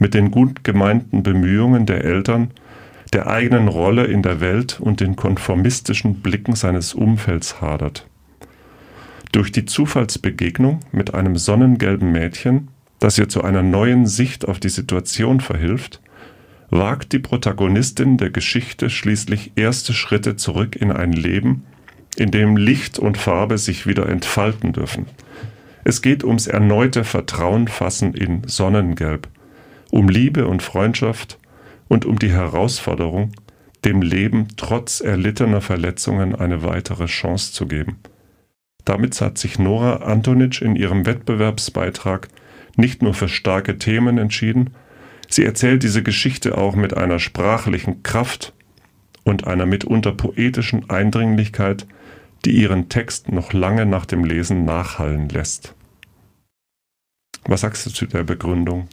mit 0.01 0.15
den 0.15 0.33
gut 0.33 0.65
gemeinten 0.65 1.23
Bemühungen 1.23 1.87
der 1.87 2.05
Eltern, 2.05 2.51
der 3.13 3.29
eigenen 3.29 3.69
Rolle 3.69 4.07
in 4.07 4.23
der 4.23 4.41
Welt 4.41 4.81
und 4.81 4.99
den 4.99 5.15
konformistischen 5.15 6.21
Blicken 6.23 6.57
seines 6.57 6.93
Umfelds 6.95 7.61
hadert. 7.61 8.07
Durch 9.31 9.53
die 9.53 9.67
Zufallsbegegnung 9.67 10.81
mit 10.91 11.15
einem 11.15 11.37
sonnengelben 11.37 12.11
Mädchen, 12.11 12.69
das 12.99 13.19
ihr 13.19 13.29
zu 13.29 13.43
einer 13.43 13.63
neuen 13.63 14.07
Sicht 14.07 14.47
auf 14.47 14.61
die 14.61 14.69
Situation 14.69 15.41
verhilft, 15.41 16.01
wagt 16.71 17.13
die 17.13 17.19
Protagonistin 17.19 18.17
der 18.17 18.31
Geschichte 18.31 18.91
schließlich 18.91 19.53
erste 19.57 19.93
Schritte 19.93 20.37
zurück 20.37 20.77
in 20.77 20.91
ein 20.91 21.13
Leben, 21.13 21.65
in 22.17 22.31
dem 22.31 22.57
Licht 22.57 22.99
und 22.99 23.19
Farbe 23.19 23.59
sich 23.59 23.87
wieder 23.87 24.09
entfalten 24.09 24.73
dürfen. 24.73 25.07
Es 25.85 26.01
geht 26.01 26.25
ums 26.25 26.47
erneute 26.47 27.05
Vertrauen 27.05 27.69
fassen 27.69 28.15
in 28.15 28.43
Sonnengelb, 28.47 29.29
um 29.91 30.09
Liebe 30.09 30.47
und 30.47 30.63
Freundschaft 30.63 31.39
und 31.89 32.07
um 32.07 32.19
die 32.19 32.31
Herausforderung, 32.31 33.33
dem 33.85 34.01
Leben 34.01 34.49
trotz 34.57 35.01
erlittener 35.01 35.61
Verletzungen 35.61 36.35
eine 36.35 36.63
weitere 36.63 37.07
Chance 37.07 37.53
zu 37.53 37.67
geben. 37.67 37.99
Damit 38.85 39.21
hat 39.21 39.39
sich 39.39 39.59
Nora 39.59 39.97
Antonitsch 39.97 40.63
in 40.63 40.75
ihrem 40.77 41.07
Wettbewerbsbeitrag 41.07 42.29
nicht 42.77 43.03
nur 43.03 43.15
für 43.15 43.29
starke 43.29 43.79
Themen 43.79 44.19
entschieden, 44.19 44.71
sie 45.29 45.45
erzählt 45.45 45.83
diese 45.83 46.03
Geschichte 46.03 46.57
auch 46.59 46.75
mit 46.75 46.97
einer 46.97 47.19
sprachlichen 47.19 48.03
Kraft 48.03 48.53
und 49.25 49.47
einer 49.47 49.67
mitunter 49.67 50.13
poetischen 50.13 50.89
Eindringlichkeit, 50.91 51.87
die 52.45 52.53
ihren 52.53 52.89
Text 52.89 53.33
noch 53.33 53.53
lange 53.53 53.87
nach 53.87 54.07
dem 54.07 54.25
Lesen 54.25 54.65
nachhallen 54.65 55.29
lässt. 55.29 55.75
Was 57.47 57.63
sagst 57.63 57.87
du 57.87 57.91
zu 57.91 58.07
der 58.07 58.25
Begründung? 58.25 58.89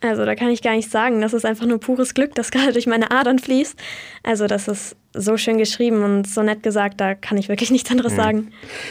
Also 0.00 0.24
da 0.26 0.34
kann 0.34 0.50
ich 0.50 0.62
gar 0.62 0.74
nicht 0.74 0.90
sagen. 0.90 1.20
Das 1.20 1.32
ist 1.32 1.46
einfach 1.46 1.66
nur 1.66 1.80
pures 1.80 2.14
Glück, 2.14 2.34
das 2.34 2.50
gerade 2.50 2.72
durch 2.72 2.86
meine 2.86 3.10
Adern 3.10 3.38
fließt. 3.38 3.78
Also 4.22 4.46
das 4.46 4.68
ist 4.68 4.96
so 5.14 5.36
schön 5.36 5.58
geschrieben 5.58 6.02
und 6.02 6.26
so 6.28 6.42
nett 6.42 6.62
gesagt, 6.62 7.00
da 7.00 7.14
kann 7.14 7.38
ich 7.38 7.48
wirklich 7.48 7.70
nichts 7.72 7.90
anderes 7.90 8.12
Mhm. 8.12 8.16
sagen. 8.16 8.48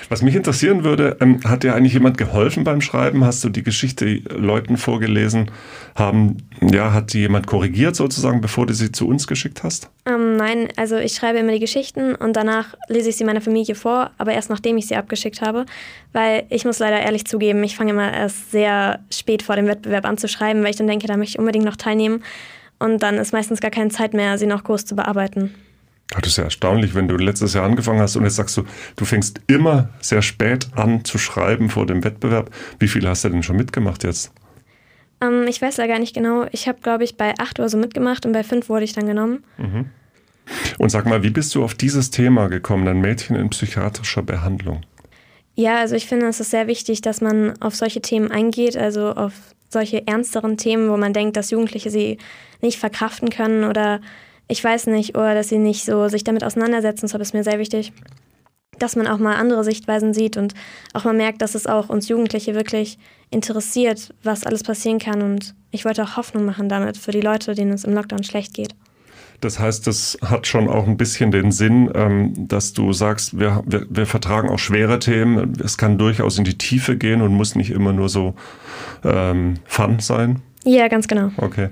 Was 0.10 0.22
mich 0.22 0.36
interessieren 0.36 0.84
würde, 0.84 1.18
ähm, 1.22 1.40
hat 1.44 1.64
dir 1.64 1.76
eigentlich 1.76 1.94
jemand 1.94 2.18
geholfen 2.18 2.64
beim 2.64 2.82
Schreiben? 2.82 3.24
Hast 3.26 3.44
du 3.44 3.50
die 3.50 3.62
Geschichte 3.64 4.06
Leuten 4.30 4.78
vorgelesen? 4.78 5.52
Haben, 5.96 6.38
ja, 6.62 6.94
hat 6.94 7.14
die 7.14 7.20
jemand 7.20 7.46
korrigiert 7.46 7.96
sozusagen, 7.96 8.42
bevor 8.42 8.66
du 8.66 8.74
sie 8.74 8.92
zu 8.92 9.08
uns 9.08 9.28
geschickt 9.28 9.64
hast? 9.64 9.90
Ähm, 10.06 10.38
nein, 10.38 10.70
also 10.76 10.98
ich 10.98 11.14
schreibe 11.14 11.38
immer 11.40 11.52
die 11.52 11.60
Geschichten 11.60 12.16
und 12.16 12.36
danach 12.36 12.74
lese 12.88 13.10
ich 13.10 13.16
sie 13.18 13.24
meiner 13.26 13.42
Familie 13.42 13.76
vor, 13.76 14.12
aber 14.18 14.34
erst 14.34 14.50
nachdem 14.50 14.78
ich 14.78 14.88
sie 14.88 14.96
abgeschickt 14.96 15.42
habe. 15.42 15.66
Weil 16.14 16.46
ich 16.50 16.66
muss 16.66 16.80
leider 16.80 17.00
ehrlich 17.00 17.26
zugeben, 17.26 17.64
ich 17.64 17.76
fange 17.76 17.92
immer 17.92 18.12
erst 18.12 18.52
sehr 18.52 19.00
spät 19.12 19.44
vor 19.44 19.56
dem 19.56 19.68
Wettbewerb 19.68 20.06
an 20.06 20.18
zu 20.18 20.28
schreiben, 20.28 20.64
weil 20.64 20.72
ich 20.72 20.78
dann 20.78 20.88
denke, 20.88 21.08
da 21.08 21.18
möchte 21.18 21.36
ich 21.36 21.40
unbedingt 21.40 21.66
noch 21.66 21.76
teilnehmen. 21.76 22.24
Und 22.80 23.02
dann 23.04 23.16
ist 23.16 23.34
meistens 23.34 23.62
gar 23.62 23.72
keine 23.72 23.90
Zeit 23.90 24.14
mehr, 24.14 24.38
sie 24.38 24.48
noch 24.48 24.64
groß 24.64 24.86
zu 24.86 24.96
bearbeiten. 24.96 25.54
Das 26.22 26.32
ist 26.32 26.38
ja 26.38 26.46
erstaunlich, 26.46 26.96
wenn 26.96 27.08
du 27.08 27.18
letztes 27.18 27.54
Jahr 27.54 27.66
angefangen 27.66 28.00
hast 28.00 28.16
und 28.16 28.24
jetzt 28.24 28.36
sagst 28.36 28.56
du, 28.58 28.64
du 28.96 29.06
fängst 29.06 29.42
immer 29.48 29.90
sehr 30.00 30.22
spät 30.22 30.68
an 30.76 31.04
zu 31.06 31.18
schreiben 31.18 31.70
vor 31.70 31.86
dem 31.86 32.04
Wettbewerb. 32.04 32.52
Wie 32.80 32.88
viel 32.88 33.08
hast 33.08 33.24
du 33.24 33.30
denn 33.30 33.44
schon 33.44 33.56
mitgemacht 33.56 34.04
jetzt? 34.04 34.32
Ähm, 35.22 35.46
ich 35.48 35.62
weiß 35.62 35.78
ja 35.78 35.88
gar 35.88 36.00
nicht 36.00 36.14
genau. 36.14 36.46
Ich 36.52 36.68
habe, 36.68 36.80
glaube 36.82 37.04
ich, 37.04 37.18
bei 37.18 37.34
8 37.38 37.60
Uhr 37.60 37.70
so 37.70 37.78
mitgemacht 37.78 38.26
und 38.26 38.34
bei 38.34 38.44
5 38.44 38.70
wurde 38.70 38.86
ich 38.86 38.94
dann 38.94 39.08
genommen. 39.08 39.44
Und 40.78 40.90
sag 40.90 41.06
mal, 41.06 41.24
wie 41.24 41.30
bist 41.30 41.56
du 41.56 41.64
auf 41.64 41.74
dieses 41.74 42.12
Thema 42.12 42.48
gekommen, 42.48 42.88
ein 42.88 43.00
Mädchen 43.00 43.36
in 43.36 43.50
psychiatrischer 43.50 44.24
Behandlung? 44.24 44.82
Ja, 45.56 45.80
also 45.80 45.96
ich 45.96 46.08
finde, 46.08 46.28
es 46.28 46.40
ist 46.40 46.52
sehr 46.52 46.68
wichtig, 46.68 47.02
dass 47.02 47.22
man 47.22 47.62
auf 47.62 47.76
solche 47.76 48.02
Themen 48.02 48.32
eingeht, 48.32 48.76
also 48.76 49.12
auf 49.12 49.34
solche 49.70 50.06
ernsteren 50.08 50.58
Themen, 50.58 50.90
wo 50.90 50.98
man 50.98 51.14
denkt, 51.14 51.38
dass 51.38 51.52
Jugendliche 51.52 51.90
sie 51.90 52.18
nicht 52.62 52.80
verkraften 52.80 53.30
können 53.30 53.64
oder 53.64 54.02
ich 54.48 54.64
weiß 54.64 54.88
nicht, 54.88 55.16
oder 55.18 55.34
dass 55.34 55.50
sie 55.50 55.58
nicht 55.58 55.86
so 55.86 56.08
sich 56.08 56.24
damit 56.24 56.44
auseinandersetzen. 56.44 57.06
Deshalb 57.06 57.22
ist 57.22 57.34
mir 57.34 57.44
sehr 57.44 57.60
wichtig, 57.60 57.94
dass 58.80 58.96
man 58.96 59.08
auch 59.08 59.18
mal 59.18 59.36
andere 59.36 59.64
Sichtweisen 59.64 60.14
sieht 60.14 60.38
und 60.38 60.54
auch 60.94 61.06
mal 61.06 61.14
merkt, 61.14 61.42
dass 61.42 61.56
es 61.56 61.68
auch 61.68 61.90
uns 61.90 62.08
Jugendliche 62.10 62.56
wirklich 62.56 62.98
interessiert, 63.30 64.14
was 64.24 64.44
alles 64.44 64.64
passieren 64.64 65.00
kann. 65.00 65.22
Und 65.22 65.56
ich 65.72 65.86
wollte 65.86 66.04
auch 66.04 66.18
Hoffnung 66.18 66.46
machen 66.46 66.70
damit 66.70 66.98
für 66.98 67.12
die 67.12 67.22
Leute, 67.22 67.56
denen 67.56 67.74
es 67.74 67.84
im 67.84 67.94
Lockdown 67.94 68.24
schlecht 68.24 68.54
geht. 68.54 68.76
Das 69.42 69.60
heißt, 69.60 69.86
das 69.88 70.18
hat 70.22 70.48
schon 70.48 70.70
auch 70.70 70.88
ein 70.88 70.96
bisschen 70.96 71.32
den 71.32 71.52
Sinn, 71.52 71.92
ähm, 71.94 72.48
dass 72.48 72.72
du 72.72 72.94
sagst, 72.94 73.38
wir, 73.38 73.62
wir, 73.66 73.86
wir 73.90 74.06
vertragen 74.06 74.50
auch 74.50 74.60
schwere 74.60 75.00
Themen. 75.00 75.58
Es 75.62 75.78
kann 75.78 75.98
durchaus 75.98 76.38
in 76.38 76.46
die 76.46 76.58
Tiefe 76.58 76.98
gehen 76.98 77.22
und 77.22 77.34
muss 77.34 77.56
nicht 77.56 77.72
immer 77.72 77.92
nur 77.92 78.08
so 78.08 78.36
ähm, 79.04 79.56
Fun 79.66 80.00
sein. 80.00 80.42
Ja, 80.64 80.88
ganz 80.88 81.08
genau. 81.08 81.32
Okay. 81.38 81.70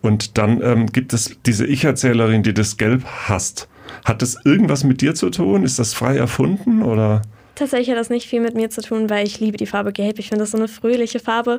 Und 0.00 0.38
dann 0.38 0.62
ähm, 0.62 0.86
gibt 0.86 1.12
es 1.12 1.36
diese 1.44 1.66
Ich-Erzählerin, 1.66 2.42
die 2.42 2.54
das 2.54 2.76
Gelb 2.76 3.04
hasst. 3.04 3.68
Hat 4.04 4.22
das 4.22 4.38
irgendwas 4.44 4.84
mit 4.84 5.00
dir 5.00 5.14
zu 5.14 5.30
tun? 5.30 5.64
Ist 5.64 5.78
das 5.78 5.94
frei 5.94 6.16
erfunden 6.16 6.82
oder? 6.82 7.22
Tatsächlich 7.54 7.90
hat 7.90 7.98
das 7.98 8.10
nicht 8.10 8.26
viel 8.26 8.40
mit 8.40 8.54
mir 8.54 8.70
zu 8.70 8.80
tun, 8.80 9.10
weil 9.10 9.26
ich 9.26 9.38
liebe 9.38 9.58
die 9.58 9.66
Farbe 9.66 9.92
Gelb. 9.92 10.18
Ich 10.18 10.28
finde 10.28 10.42
das 10.42 10.52
so 10.52 10.58
eine 10.58 10.68
fröhliche 10.68 11.20
Farbe. 11.20 11.58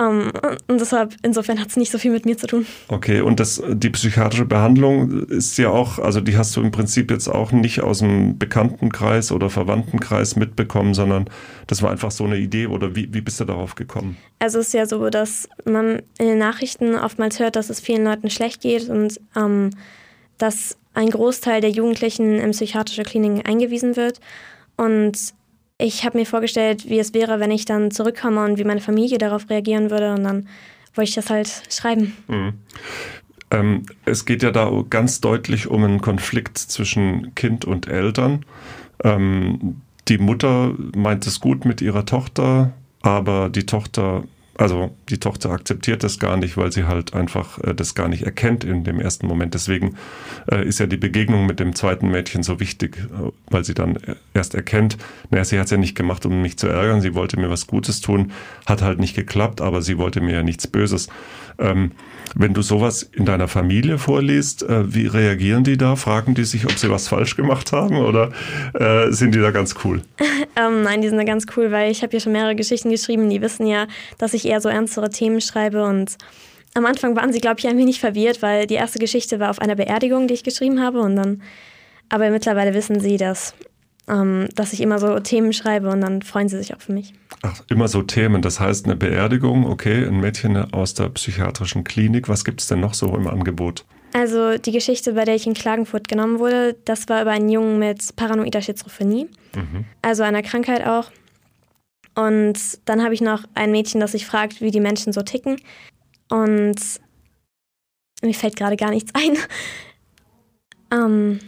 Um, 0.00 0.32
und 0.66 0.80
deshalb, 0.80 1.14
insofern 1.22 1.60
hat 1.60 1.68
es 1.68 1.76
nicht 1.76 1.92
so 1.92 1.98
viel 1.98 2.10
mit 2.10 2.24
mir 2.24 2.38
zu 2.38 2.46
tun. 2.46 2.64
Okay, 2.88 3.20
und 3.20 3.38
das, 3.38 3.62
die 3.68 3.90
psychiatrische 3.90 4.46
Behandlung 4.46 5.26
ist 5.26 5.58
ja 5.58 5.68
auch, 5.68 5.98
also 5.98 6.22
die 6.22 6.38
hast 6.38 6.56
du 6.56 6.62
im 6.62 6.70
Prinzip 6.70 7.10
jetzt 7.10 7.28
auch 7.28 7.52
nicht 7.52 7.82
aus 7.82 7.98
dem 7.98 8.38
Bekanntenkreis 8.38 9.30
oder 9.30 9.50
Verwandtenkreis 9.50 10.36
mitbekommen, 10.36 10.94
sondern 10.94 11.28
das 11.66 11.82
war 11.82 11.90
einfach 11.90 12.12
so 12.12 12.24
eine 12.24 12.38
Idee 12.38 12.66
oder 12.66 12.96
wie, 12.96 13.12
wie 13.12 13.20
bist 13.20 13.40
du 13.40 13.44
darauf 13.44 13.74
gekommen? 13.74 14.16
Also 14.38 14.58
es 14.60 14.68
ist 14.68 14.72
ja 14.72 14.86
so, 14.86 15.10
dass 15.10 15.50
man 15.66 16.00
in 16.18 16.28
den 16.28 16.38
Nachrichten 16.38 16.94
oftmals 16.94 17.38
hört, 17.38 17.56
dass 17.56 17.68
es 17.68 17.80
vielen 17.80 18.04
Leuten 18.04 18.30
schlecht 18.30 18.62
geht 18.62 18.88
und 18.88 19.20
ähm, 19.36 19.68
dass 20.38 20.78
ein 20.94 21.10
Großteil 21.10 21.60
der 21.60 21.70
Jugendlichen 21.70 22.38
in 22.38 22.52
psychiatrische 22.52 23.02
Kliniken 23.02 23.44
eingewiesen 23.44 23.96
wird. 23.96 24.18
Und 24.78 25.34
ich 25.80 26.04
habe 26.04 26.18
mir 26.18 26.26
vorgestellt, 26.26 26.88
wie 26.88 26.98
es 26.98 27.14
wäre, 27.14 27.40
wenn 27.40 27.50
ich 27.50 27.64
dann 27.64 27.90
zurückkomme 27.90 28.44
und 28.44 28.58
wie 28.58 28.64
meine 28.64 28.80
Familie 28.80 29.18
darauf 29.18 29.48
reagieren 29.50 29.90
würde. 29.90 30.12
Und 30.12 30.24
dann 30.24 30.48
wollte 30.94 31.08
ich 31.08 31.14
das 31.14 31.30
halt 31.30 31.62
schreiben. 31.70 32.16
Mhm. 32.28 32.52
Ähm, 33.50 33.86
es 34.04 34.24
geht 34.24 34.42
ja 34.42 34.50
da 34.50 34.70
ganz 34.88 35.20
deutlich 35.20 35.66
um 35.66 35.84
einen 35.84 36.00
Konflikt 36.00 36.58
zwischen 36.58 37.34
Kind 37.34 37.64
und 37.64 37.88
Eltern. 37.88 38.44
Ähm, 39.02 39.80
die 40.08 40.18
Mutter 40.18 40.74
meint 40.96 41.26
es 41.26 41.40
gut 41.40 41.64
mit 41.64 41.80
ihrer 41.80 42.06
Tochter, 42.06 42.72
aber 43.02 43.48
die 43.48 43.66
Tochter 43.66 44.24
also 44.60 44.90
die 45.08 45.18
Tochter 45.18 45.50
akzeptiert 45.52 46.04
das 46.04 46.18
gar 46.18 46.36
nicht, 46.36 46.58
weil 46.58 46.70
sie 46.70 46.84
halt 46.84 47.14
einfach 47.14 47.58
äh, 47.64 47.74
das 47.74 47.94
gar 47.94 48.08
nicht 48.08 48.24
erkennt 48.24 48.62
in 48.62 48.84
dem 48.84 49.00
ersten 49.00 49.26
Moment. 49.26 49.54
Deswegen 49.54 49.96
äh, 50.52 50.66
ist 50.66 50.78
ja 50.78 50.86
die 50.86 50.98
Begegnung 50.98 51.46
mit 51.46 51.60
dem 51.60 51.74
zweiten 51.74 52.10
Mädchen 52.10 52.42
so 52.42 52.60
wichtig, 52.60 52.98
äh, 52.98 53.30
weil 53.48 53.64
sie 53.64 53.72
dann 53.72 53.98
erst 54.34 54.54
erkennt, 54.54 54.98
naja, 55.30 55.44
sie 55.44 55.58
hat 55.58 55.64
es 55.64 55.70
ja 55.70 55.78
nicht 55.78 55.96
gemacht, 55.96 56.26
um 56.26 56.42
mich 56.42 56.58
zu 56.58 56.66
ärgern, 56.66 57.00
sie 57.00 57.14
wollte 57.14 57.40
mir 57.40 57.48
was 57.48 57.66
Gutes 57.66 58.02
tun, 58.02 58.32
hat 58.66 58.82
halt 58.82 58.98
nicht 58.98 59.16
geklappt, 59.16 59.62
aber 59.62 59.80
sie 59.80 59.96
wollte 59.96 60.20
mir 60.20 60.34
ja 60.34 60.42
nichts 60.42 60.66
Böses. 60.66 61.08
Ähm, 61.58 61.92
wenn 62.34 62.54
du 62.54 62.62
sowas 62.62 63.02
in 63.02 63.24
deiner 63.24 63.48
Familie 63.48 63.98
vorliest, 63.98 64.62
äh, 64.62 64.94
wie 64.94 65.06
reagieren 65.06 65.64
die 65.64 65.76
da? 65.76 65.96
Fragen 65.96 66.34
die 66.34 66.44
sich, 66.44 66.64
ob 66.64 66.72
sie 66.72 66.90
was 66.90 67.08
falsch 67.08 67.36
gemacht 67.36 67.72
haben 67.72 67.96
oder 67.96 68.30
äh, 68.74 69.10
sind 69.10 69.34
die 69.34 69.40
da 69.40 69.50
ganz 69.50 69.74
cool? 69.84 70.02
ähm, 70.56 70.82
nein, 70.82 71.02
die 71.02 71.08
sind 71.08 71.18
da 71.18 71.24
ganz 71.24 71.46
cool, 71.56 71.72
weil 71.72 71.90
ich 71.90 72.02
habe 72.02 72.12
ja 72.12 72.20
schon 72.20 72.32
mehrere 72.32 72.54
Geschichten 72.54 72.90
geschrieben. 72.90 73.28
Die 73.30 73.42
wissen 73.42 73.66
ja, 73.66 73.86
dass 74.18 74.34
ich 74.34 74.46
eher 74.50 74.60
so 74.60 74.68
ernstere 74.68 75.10
Themen 75.10 75.40
schreibe 75.40 75.84
und 75.84 76.16
am 76.74 76.86
Anfang 76.86 77.16
waren 77.16 77.32
sie, 77.32 77.40
glaube 77.40 77.58
ich, 77.58 77.66
ein 77.66 77.78
wenig 77.78 77.98
verwirrt, 77.98 78.42
weil 78.42 78.66
die 78.66 78.74
erste 78.74 78.98
Geschichte 78.98 79.40
war 79.40 79.50
auf 79.50 79.60
einer 79.60 79.74
Beerdigung, 79.74 80.28
die 80.28 80.34
ich 80.34 80.44
geschrieben 80.44 80.80
habe 80.80 81.00
und 81.00 81.16
dann, 81.16 81.42
aber 82.08 82.30
mittlerweile 82.30 82.74
wissen 82.74 83.00
sie, 83.00 83.16
dass 83.16 83.54
ähm, 84.10 84.48
dass 84.54 84.72
ich 84.72 84.80
immer 84.80 84.98
so 84.98 85.18
Themen 85.20 85.52
schreibe 85.52 85.88
und 85.88 86.00
dann 86.00 86.22
freuen 86.22 86.48
sie 86.48 86.58
sich 86.58 86.74
auch 86.74 86.80
für 86.80 86.92
mich. 86.92 87.14
Ach, 87.42 87.62
immer 87.68 87.88
so 87.88 88.02
Themen. 88.02 88.42
Das 88.42 88.58
heißt 88.58 88.86
eine 88.86 88.96
Beerdigung, 88.96 89.66
okay, 89.66 90.04
ein 90.04 90.20
Mädchen 90.20 90.56
aus 90.72 90.94
der 90.94 91.08
psychiatrischen 91.10 91.84
Klinik. 91.84 92.28
Was 92.28 92.44
gibt 92.44 92.60
es 92.60 92.66
denn 92.66 92.80
noch 92.80 92.94
so 92.94 93.14
im 93.14 93.28
Angebot? 93.28 93.84
Also 94.12 94.58
die 94.58 94.72
Geschichte, 94.72 95.12
bei 95.12 95.24
der 95.24 95.36
ich 95.36 95.46
in 95.46 95.54
Klagenfurt 95.54 96.08
genommen 96.08 96.40
wurde, 96.40 96.76
das 96.84 97.08
war 97.08 97.22
über 97.22 97.30
einen 97.30 97.48
Jungen 97.48 97.78
mit 97.78 98.16
paranoider 98.16 98.60
Schizophrenie, 98.60 99.28
mhm. 99.54 99.84
also 100.02 100.24
einer 100.24 100.42
Krankheit 100.42 100.84
auch. 100.84 101.10
Und 102.14 102.58
dann 102.84 103.02
habe 103.02 103.14
ich 103.14 103.20
noch 103.20 103.44
ein 103.54 103.70
Mädchen, 103.70 104.00
das 104.00 104.12
sich 104.12 104.26
fragt, 104.26 104.60
wie 104.60 104.70
die 104.70 104.80
Menschen 104.80 105.12
so 105.12 105.22
ticken. 105.22 105.56
Und 106.28 106.80
mir 108.22 108.34
fällt 108.34 108.56
gerade 108.56 108.76
gar 108.76 108.90
nichts 108.90 109.12
ein. 109.14 109.36
ähm, 110.92 111.40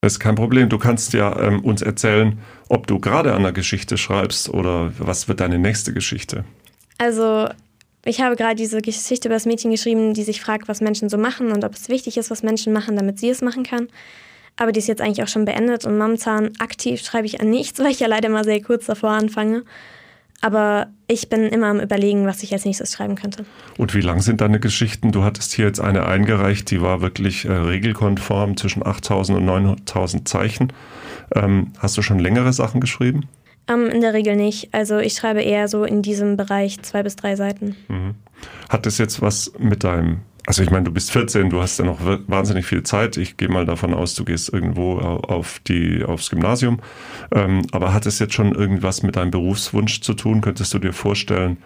das 0.00 0.14
ist 0.14 0.20
kein 0.20 0.34
Problem. 0.34 0.68
Du 0.68 0.78
kannst 0.78 1.12
ja 1.12 1.38
ähm, 1.40 1.62
uns 1.62 1.82
erzählen, 1.82 2.38
ob 2.68 2.86
du 2.86 2.98
gerade 2.98 3.34
an 3.34 3.42
der 3.42 3.52
Geschichte 3.52 3.98
schreibst 3.98 4.48
oder 4.48 4.92
was 4.98 5.28
wird 5.28 5.40
deine 5.40 5.58
nächste 5.58 5.92
Geschichte. 5.92 6.44
Also, 6.96 7.48
ich 8.04 8.22
habe 8.22 8.36
gerade 8.36 8.54
diese 8.54 8.80
Geschichte 8.80 9.28
über 9.28 9.34
das 9.34 9.44
Mädchen 9.44 9.70
geschrieben, 9.70 10.14
die 10.14 10.22
sich 10.22 10.40
fragt, 10.40 10.68
was 10.68 10.80
Menschen 10.80 11.10
so 11.10 11.18
machen 11.18 11.52
und 11.52 11.64
ob 11.64 11.74
es 11.74 11.90
wichtig 11.90 12.16
ist, 12.16 12.30
was 12.30 12.42
Menschen 12.42 12.72
machen, 12.72 12.96
damit 12.96 13.18
sie 13.18 13.28
es 13.28 13.42
machen 13.42 13.62
kann. 13.62 13.88
Aber 14.60 14.72
die 14.72 14.78
ist 14.78 14.88
jetzt 14.88 15.00
eigentlich 15.00 15.22
auch 15.22 15.28
schon 15.28 15.46
beendet 15.46 15.86
und 15.86 15.96
momentan 15.96 16.50
aktiv 16.58 17.00
schreibe 17.00 17.26
ich 17.26 17.40
an 17.40 17.48
nichts, 17.48 17.78
weil 17.80 17.92
ich 17.92 18.00
ja 18.00 18.06
leider 18.06 18.28
mal 18.28 18.44
sehr 18.44 18.60
kurz 18.60 18.86
davor 18.86 19.10
anfange. 19.10 19.64
Aber 20.42 20.88
ich 21.06 21.28
bin 21.28 21.46
immer 21.46 21.68
am 21.68 21.80
Überlegen, 21.80 22.26
was 22.26 22.42
ich 22.42 22.52
als 22.52 22.66
nächstes 22.66 22.92
schreiben 22.92 23.14
könnte. 23.14 23.44
Und 23.78 23.94
wie 23.94 24.00
lang 24.00 24.20
sind 24.20 24.42
deine 24.42 24.60
Geschichten? 24.60 25.12
Du 25.12 25.24
hattest 25.24 25.52
hier 25.52 25.66
jetzt 25.66 25.80
eine 25.80 26.06
eingereicht, 26.06 26.70
die 26.70 26.80
war 26.82 27.00
wirklich 27.00 27.46
äh, 27.46 27.52
regelkonform 27.52 28.56
zwischen 28.56 28.86
8000 28.86 29.38
und 29.38 29.44
9000 29.46 30.28
Zeichen. 30.28 30.72
Ähm, 31.34 31.72
hast 31.78 31.96
du 31.96 32.02
schon 32.02 32.18
längere 32.18 32.52
Sachen 32.52 32.80
geschrieben? 32.80 33.28
Ähm, 33.66 33.86
in 33.86 34.02
der 34.02 34.12
Regel 34.12 34.36
nicht. 34.36 34.72
Also 34.72 34.98
ich 34.98 35.14
schreibe 35.14 35.40
eher 35.40 35.68
so 35.68 35.84
in 35.84 36.02
diesem 36.02 36.36
Bereich 36.36 36.82
zwei 36.82 37.02
bis 37.02 37.16
drei 37.16 37.36
Seiten. 37.36 37.76
Mhm. 37.88 38.14
Hat 38.68 38.84
das 38.84 38.98
jetzt 38.98 39.22
was 39.22 39.52
mit 39.58 39.84
deinem 39.84 40.20
also 40.50 40.64
ich 40.64 40.70
meine, 40.70 40.82
du 40.82 40.90
bist 40.90 41.12
14, 41.12 41.48
du 41.48 41.62
hast 41.62 41.78
ja 41.78 41.84
noch 41.84 42.00
wahnsinnig 42.26 42.66
viel 42.66 42.82
Zeit. 42.82 43.16
Ich 43.16 43.36
gehe 43.36 43.48
mal 43.48 43.66
davon 43.66 43.94
aus, 43.94 44.16
du 44.16 44.24
gehst 44.24 44.52
irgendwo 44.52 44.98
auf 44.98 45.60
die, 45.60 46.02
aufs 46.02 46.28
Gymnasium. 46.28 46.80
Ähm, 47.32 47.62
aber 47.70 47.94
hat 47.94 48.04
es 48.04 48.18
jetzt 48.18 48.34
schon 48.34 48.52
irgendwas 48.52 49.04
mit 49.04 49.14
deinem 49.14 49.30
Berufswunsch 49.30 50.00
zu 50.00 50.12
tun? 50.12 50.40
Könntest 50.40 50.74
du 50.74 50.80
dir 50.80 50.92
vorstellen, 50.92 51.58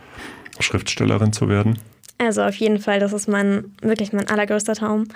Schriftstellerin 0.60 1.32
zu 1.32 1.48
werden? 1.48 1.78
Also 2.18 2.42
auf 2.42 2.56
jeden 2.56 2.78
Fall, 2.78 3.00
das 3.00 3.14
ist 3.14 3.26
mein 3.26 3.74
wirklich 3.80 4.12
mein 4.12 4.28
allergrößter 4.28 4.74
Traum, 4.74 5.08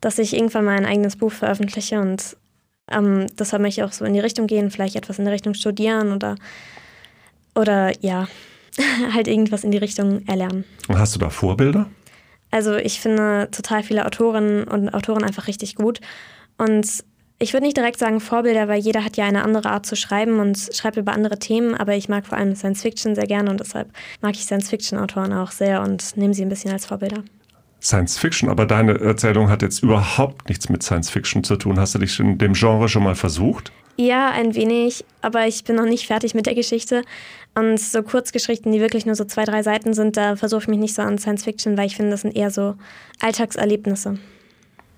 dass 0.00 0.20
ich 0.20 0.32
irgendwann 0.32 0.64
mal 0.64 0.76
ein 0.76 0.86
eigenes 0.86 1.16
Buch 1.16 1.32
veröffentliche 1.32 2.00
und 2.00 2.36
ähm, 2.92 3.26
deshalb 3.36 3.60
möchte 3.60 3.80
ich 3.80 3.84
auch 3.84 3.92
so 3.92 4.04
in 4.04 4.14
die 4.14 4.20
Richtung 4.20 4.46
gehen, 4.46 4.70
vielleicht 4.70 4.94
etwas 4.94 5.18
in 5.18 5.24
der 5.24 5.34
Richtung 5.34 5.54
studieren 5.54 6.12
oder 6.12 6.36
oder 7.56 7.90
ja, 8.04 8.28
halt 9.12 9.26
irgendwas 9.26 9.64
in 9.64 9.72
die 9.72 9.78
Richtung 9.78 10.24
erlernen. 10.28 10.64
Und 10.86 10.96
hast 10.96 11.16
du 11.16 11.18
da 11.18 11.28
Vorbilder? 11.28 11.90
Also 12.50 12.76
ich 12.76 13.00
finde 13.00 13.48
total 13.50 13.82
viele 13.82 14.06
Autorinnen 14.06 14.64
und 14.64 14.90
Autoren 14.90 15.24
einfach 15.24 15.46
richtig 15.46 15.74
gut. 15.74 16.00
Und 16.58 17.04
ich 17.38 17.52
würde 17.52 17.66
nicht 17.66 17.76
direkt 17.76 17.98
sagen 17.98 18.20
Vorbilder, 18.20 18.66
weil 18.66 18.80
jeder 18.80 19.04
hat 19.04 19.16
ja 19.18 19.26
eine 19.26 19.44
andere 19.44 19.68
Art 19.68 19.84
zu 19.84 19.94
schreiben 19.94 20.40
und 20.40 20.70
schreibt 20.72 20.96
über 20.96 21.12
andere 21.12 21.38
Themen, 21.38 21.74
aber 21.74 21.94
ich 21.94 22.08
mag 22.08 22.26
vor 22.26 22.38
allem 22.38 22.56
Science 22.56 22.80
Fiction 22.80 23.14
sehr 23.14 23.26
gerne 23.26 23.50
und 23.50 23.60
deshalb 23.60 23.90
mag 24.22 24.34
ich 24.34 24.44
Science 24.44 24.70
Fiction 24.70 24.98
Autoren 24.98 25.34
auch 25.34 25.50
sehr 25.50 25.82
und 25.82 26.16
nehme 26.16 26.32
sie 26.32 26.42
ein 26.42 26.48
bisschen 26.48 26.72
als 26.72 26.86
Vorbilder. 26.86 27.22
Science 27.82 28.16
Fiction, 28.16 28.48
aber 28.48 28.64
deine 28.64 28.98
Erzählung 28.98 29.50
hat 29.50 29.60
jetzt 29.60 29.82
überhaupt 29.82 30.48
nichts 30.48 30.70
mit 30.70 30.82
Science 30.82 31.10
Fiction 31.10 31.44
zu 31.44 31.56
tun. 31.56 31.78
Hast 31.78 31.94
du 31.94 31.98
dich 31.98 32.18
in 32.18 32.38
dem 32.38 32.54
Genre 32.54 32.88
schon 32.88 33.04
mal 33.04 33.14
versucht? 33.14 33.70
Ja, 33.96 34.30
ein 34.30 34.54
wenig, 34.54 35.04
aber 35.22 35.46
ich 35.46 35.64
bin 35.64 35.76
noch 35.76 35.86
nicht 35.86 36.06
fertig 36.06 36.34
mit 36.34 36.46
der 36.46 36.54
Geschichte. 36.54 37.02
Und 37.54 37.80
so 37.80 38.02
Kurzgeschichten, 38.02 38.70
die 38.70 38.80
wirklich 38.80 39.06
nur 39.06 39.14
so 39.14 39.24
zwei, 39.24 39.44
drei 39.44 39.62
Seiten 39.62 39.94
sind, 39.94 40.18
da 40.18 40.36
versuche 40.36 40.62
ich 40.62 40.68
mich 40.68 40.78
nicht 40.78 40.94
so 40.94 41.00
an 41.02 41.16
Science 41.16 41.44
Fiction, 41.44 41.78
weil 41.78 41.86
ich 41.86 41.96
finde, 41.96 42.10
das 42.10 42.20
sind 42.20 42.36
eher 42.36 42.50
so 42.50 42.74
Alltagserlebnisse. 43.20 44.18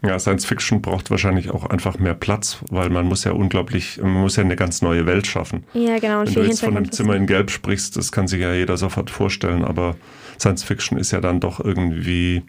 Ja, 0.03 0.19
Science 0.19 0.45
Fiction 0.45 0.81
braucht 0.81 1.11
wahrscheinlich 1.11 1.51
auch 1.51 1.65
einfach 1.67 1.99
mehr 1.99 2.15
Platz, 2.15 2.59
weil 2.71 2.89
man 2.89 3.07
muss 3.07 3.25
ja 3.25 3.33
unglaublich, 3.33 3.99
man 4.01 4.13
muss 4.13 4.37
ja 4.37 4.45
eine 4.45 4.55
ganz 4.55 4.81
neue 4.81 5.07
Welt 5.07 5.27
schaffen. 5.27 5.65
Ja, 5.75 5.99
genau. 5.99 6.21
Und 6.21 6.35
Wenn 6.35 6.45
du 6.45 6.49
jetzt 6.49 6.61
von 6.61 6.77
einem 6.77 6.91
Zimmer 6.93 7.17
in 7.17 7.27
Gelb 7.27 7.51
sprichst, 7.51 7.97
das 7.97 8.13
kann 8.13 8.29
sich 8.29 8.41
ja 8.41 8.53
jeder 8.53 8.77
sofort 8.77 9.11
vorstellen, 9.11 9.65
aber 9.65 9.97
Science 10.39 10.63
Fiction 10.63 10.99
ist 10.99 11.11
ja 11.11 11.21
dann 11.21 11.41
doch 11.41 11.59
irgendwie 11.59 12.45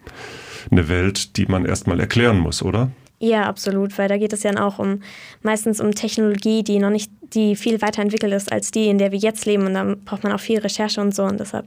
eine 0.70 0.88
Welt, 0.88 1.36
die 1.36 1.46
man 1.46 1.64
erstmal 1.64 1.98
erklären 1.98 2.38
muss, 2.38 2.62
oder? 2.62 2.90
Ja, 3.22 3.42
absolut, 3.44 3.96
weil 3.98 4.08
da 4.08 4.16
geht 4.16 4.32
es 4.32 4.42
ja 4.42 4.56
auch 4.64 4.78
um 4.78 5.02
meistens 5.42 5.78
um 5.80 5.94
Technologie, 5.94 6.64
die 6.64 6.78
noch 6.78 6.88
nicht, 6.88 7.12
die 7.34 7.54
viel 7.54 7.82
weiterentwickelt 7.82 8.32
ist 8.32 8.50
als 8.50 8.70
die, 8.70 8.88
in 8.88 8.96
der 8.96 9.12
wir 9.12 9.18
jetzt 9.18 9.44
leben. 9.44 9.66
Und 9.66 9.74
da 9.74 9.94
braucht 10.06 10.24
man 10.24 10.32
auch 10.32 10.40
viel 10.40 10.58
Recherche 10.58 11.02
und 11.02 11.14
so. 11.14 11.24
Und 11.24 11.38
deshalb 11.38 11.66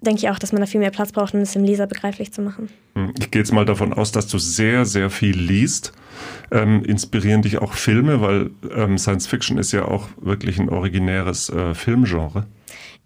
denke 0.00 0.20
ich 0.20 0.30
auch, 0.30 0.38
dass 0.38 0.52
man 0.52 0.60
da 0.60 0.66
viel 0.66 0.78
mehr 0.78 0.92
Platz 0.92 1.10
braucht, 1.10 1.34
um 1.34 1.40
es 1.40 1.52
dem 1.52 1.64
Leser 1.64 1.88
begreiflich 1.88 2.32
zu 2.32 2.40
machen. 2.40 2.68
Hm, 2.94 3.12
ich 3.18 3.32
gehe 3.32 3.42
jetzt 3.42 3.52
mal 3.52 3.64
davon 3.64 3.92
aus, 3.92 4.12
dass 4.12 4.28
du 4.28 4.38
sehr, 4.38 4.84
sehr 4.84 5.10
viel 5.10 5.36
liest. 5.36 5.92
Ähm, 6.52 6.84
inspirieren 6.84 7.42
dich 7.42 7.58
auch 7.58 7.72
Filme, 7.72 8.20
weil 8.20 8.50
ähm, 8.72 8.96
Science 8.96 9.26
Fiction 9.26 9.58
ist 9.58 9.72
ja 9.72 9.86
auch 9.86 10.06
wirklich 10.20 10.60
ein 10.60 10.68
originäres 10.68 11.50
äh, 11.50 11.74
Filmgenre. 11.74 12.46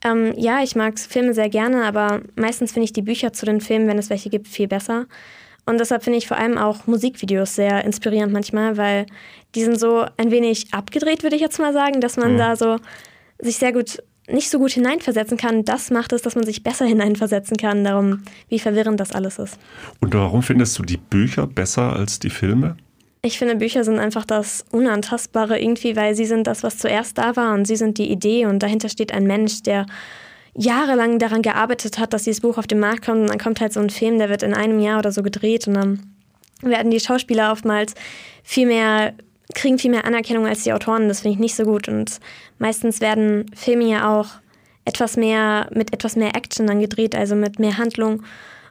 Ähm, 0.04 0.34
ja, 0.36 0.62
ich 0.62 0.76
mag 0.76 0.98
Filme 0.98 1.32
sehr 1.32 1.48
gerne, 1.48 1.84
aber 1.84 2.20
meistens 2.36 2.72
finde 2.72 2.84
ich 2.84 2.92
die 2.92 3.02
Bücher 3.02 3.32
zu 3.32 3.46
den 3.46 3.62
Filmen, 3.62 3.88
wenn 3.88 3.98
es 3.98 4.10
welche 4.10 4.28
gibt, 4.28 4.48
viel 4.48 4.68
besser. 4.68 5.06
Und 5.66 5.78
deshalb 5.78 6.04
finde 6.04 6.18
ich 6.18 6.28
vor 6.28 6.36
allem 6.36 6.58
auch 6.58 6.86
Musikvideos 6.86 7.54
sehr 7.54 7.84
inspirierend 7.84 8.32
manchmal, 8.32 8.76
weil 8.76 9.06
die 9.54 9.62
sind 9.62 9.78
so 9.78 10.04
ein 10.16 10.30
wenig 10.30 10.72
abgedreht, 10.72 11.22
würde 11.22 11.36
ich 11.36 11.42
jetzt 11.42 11.58
mal 11.58 11.72
sagen, 11.72 12.00
dass 12.00 12.16
man 12.16 12.34
mhm. 12.34 12.38
da 12.38 12.56
so 12.56 12.76
sich 13.38 13.56
sehr 13.56 13.72
gut 13.72 13.98
nicht 14.28 14.48
so 14.48 14.58
gut 14.58 14.72
hineinversetzen 14.72 15.36
kann. 15.36 15.64
Das 15.64 15.90
macht 15.90 16.12
es, 16.12 16.22
dass 16.22 16.34
man 16.34 16.44
sich 16.44 16.62
besser 16.62 16.86
hineinversetzen 16.86 17.56
kann, 17.56 17.84
darum, 17.84 18.22
wie 18.48 18.58
verwirrend 18.58 19.00
das 19.00 19.12
alles 19.12 19.38
ist. 19.38 19.58
Und 20.00 20.14
warum 20.14 20.42
findest 20.42 20.78
du 20.78 20.82
die 20.82 20.96
Bücher 20.96 21.46
besser 21.46 21.94
als 21.94 22.18
die 22.18 22.30
Filme? 22.30 22.76
Ich 23.22 23.38
finde, 23.38 23.56
Bücher 23.56 23.84
sind 23.84 23.98
einfach 23.98 24.26
das 24.26 24.66
Unantastbare 24.70 25.58
irgendwie, 25.58 25.96
weil 25.96 26.14
sie 26.14 26.26
sind 26.26 26.46
das, 26.46 26.62
was 26.62 26.76
zuerst 26.76 27.16
da 27.16 27.36
war 27.36 27.54
und 27.54 27.64
sie 27.64 27.76
sind 27.76 27.96
die 27.96 28.10
Idee 28.10 28.44
und 28.44 28.62
dahinter 28.62 28.90
steht 28.90 29.12
ein 29.12 29.26
Mensch, 29.26 29.62
der 29.62 29.86
jahrelang 30.56 31.18
daran 31.18 31.42
gearbeitet 31.42 31.98
hat, 31.98 32.12
dass 32.12 32.24
dieses 32.24 32.40
Buch 32.40 32.58
auf 32.58 32.66
den 32.66 32.78
Markt 32.80 33.04
kommt 33.04 33.22
und 33.22 33.28
dann 33.28 33.38
kommt 33.38 33.60
halt 33.60 33.72
so 33.72 33.80
ein 33.80 33.90
Film, 33.90 34.18
der 34.18 34.28
wird 34.28 34.42
in 34.42 34.54
einem 34.54 34.78
Jahr 34.78 34.98
oder 34.98 35.12
so 35.12 35.22
gedreht 35.22 35.66
und 35.66 35.74
dann 35.74 36.14
werden 36.62 36.90
die 36.90 37.00
Schauspieler 37.00 37.52
oftmals 37.52 37.94
viel 38.42 38.66
mehr 38.66 39.14
kriegen 39.52 39.78
viel 39.78 39.90
mehr 39.90 40.04
Anerkennung 40.04 40.46
als 40.46 40.64
die 40.64 40.72
Autoren. 40.72 41.08
Das 41.08 41.20
finde 41.20 41.34
ich 41.34 41.40
nicht 41.40 41.54
so 41.54 41.64
gut. 41.64 41.88
Und 41.88 42.20
meistens 42.58 43.00
werden 43.00 43.46
Filme 43.54 43.84
ja 43.84 44.10
auch 44.10 44.28
etwas 44.84 45.16
mehr 45.16 45.68
mit 45.74 45.92
etwas 45.92 46.16
mehr 46.16 46.34
Action 46.34 46.66
dann 46.66 46.80
gedreht, 46.80 47.14
also 47.14 47.34
mit 47.34 47.58
mehr 47.58 47.78
Handlung. 47.78 48.22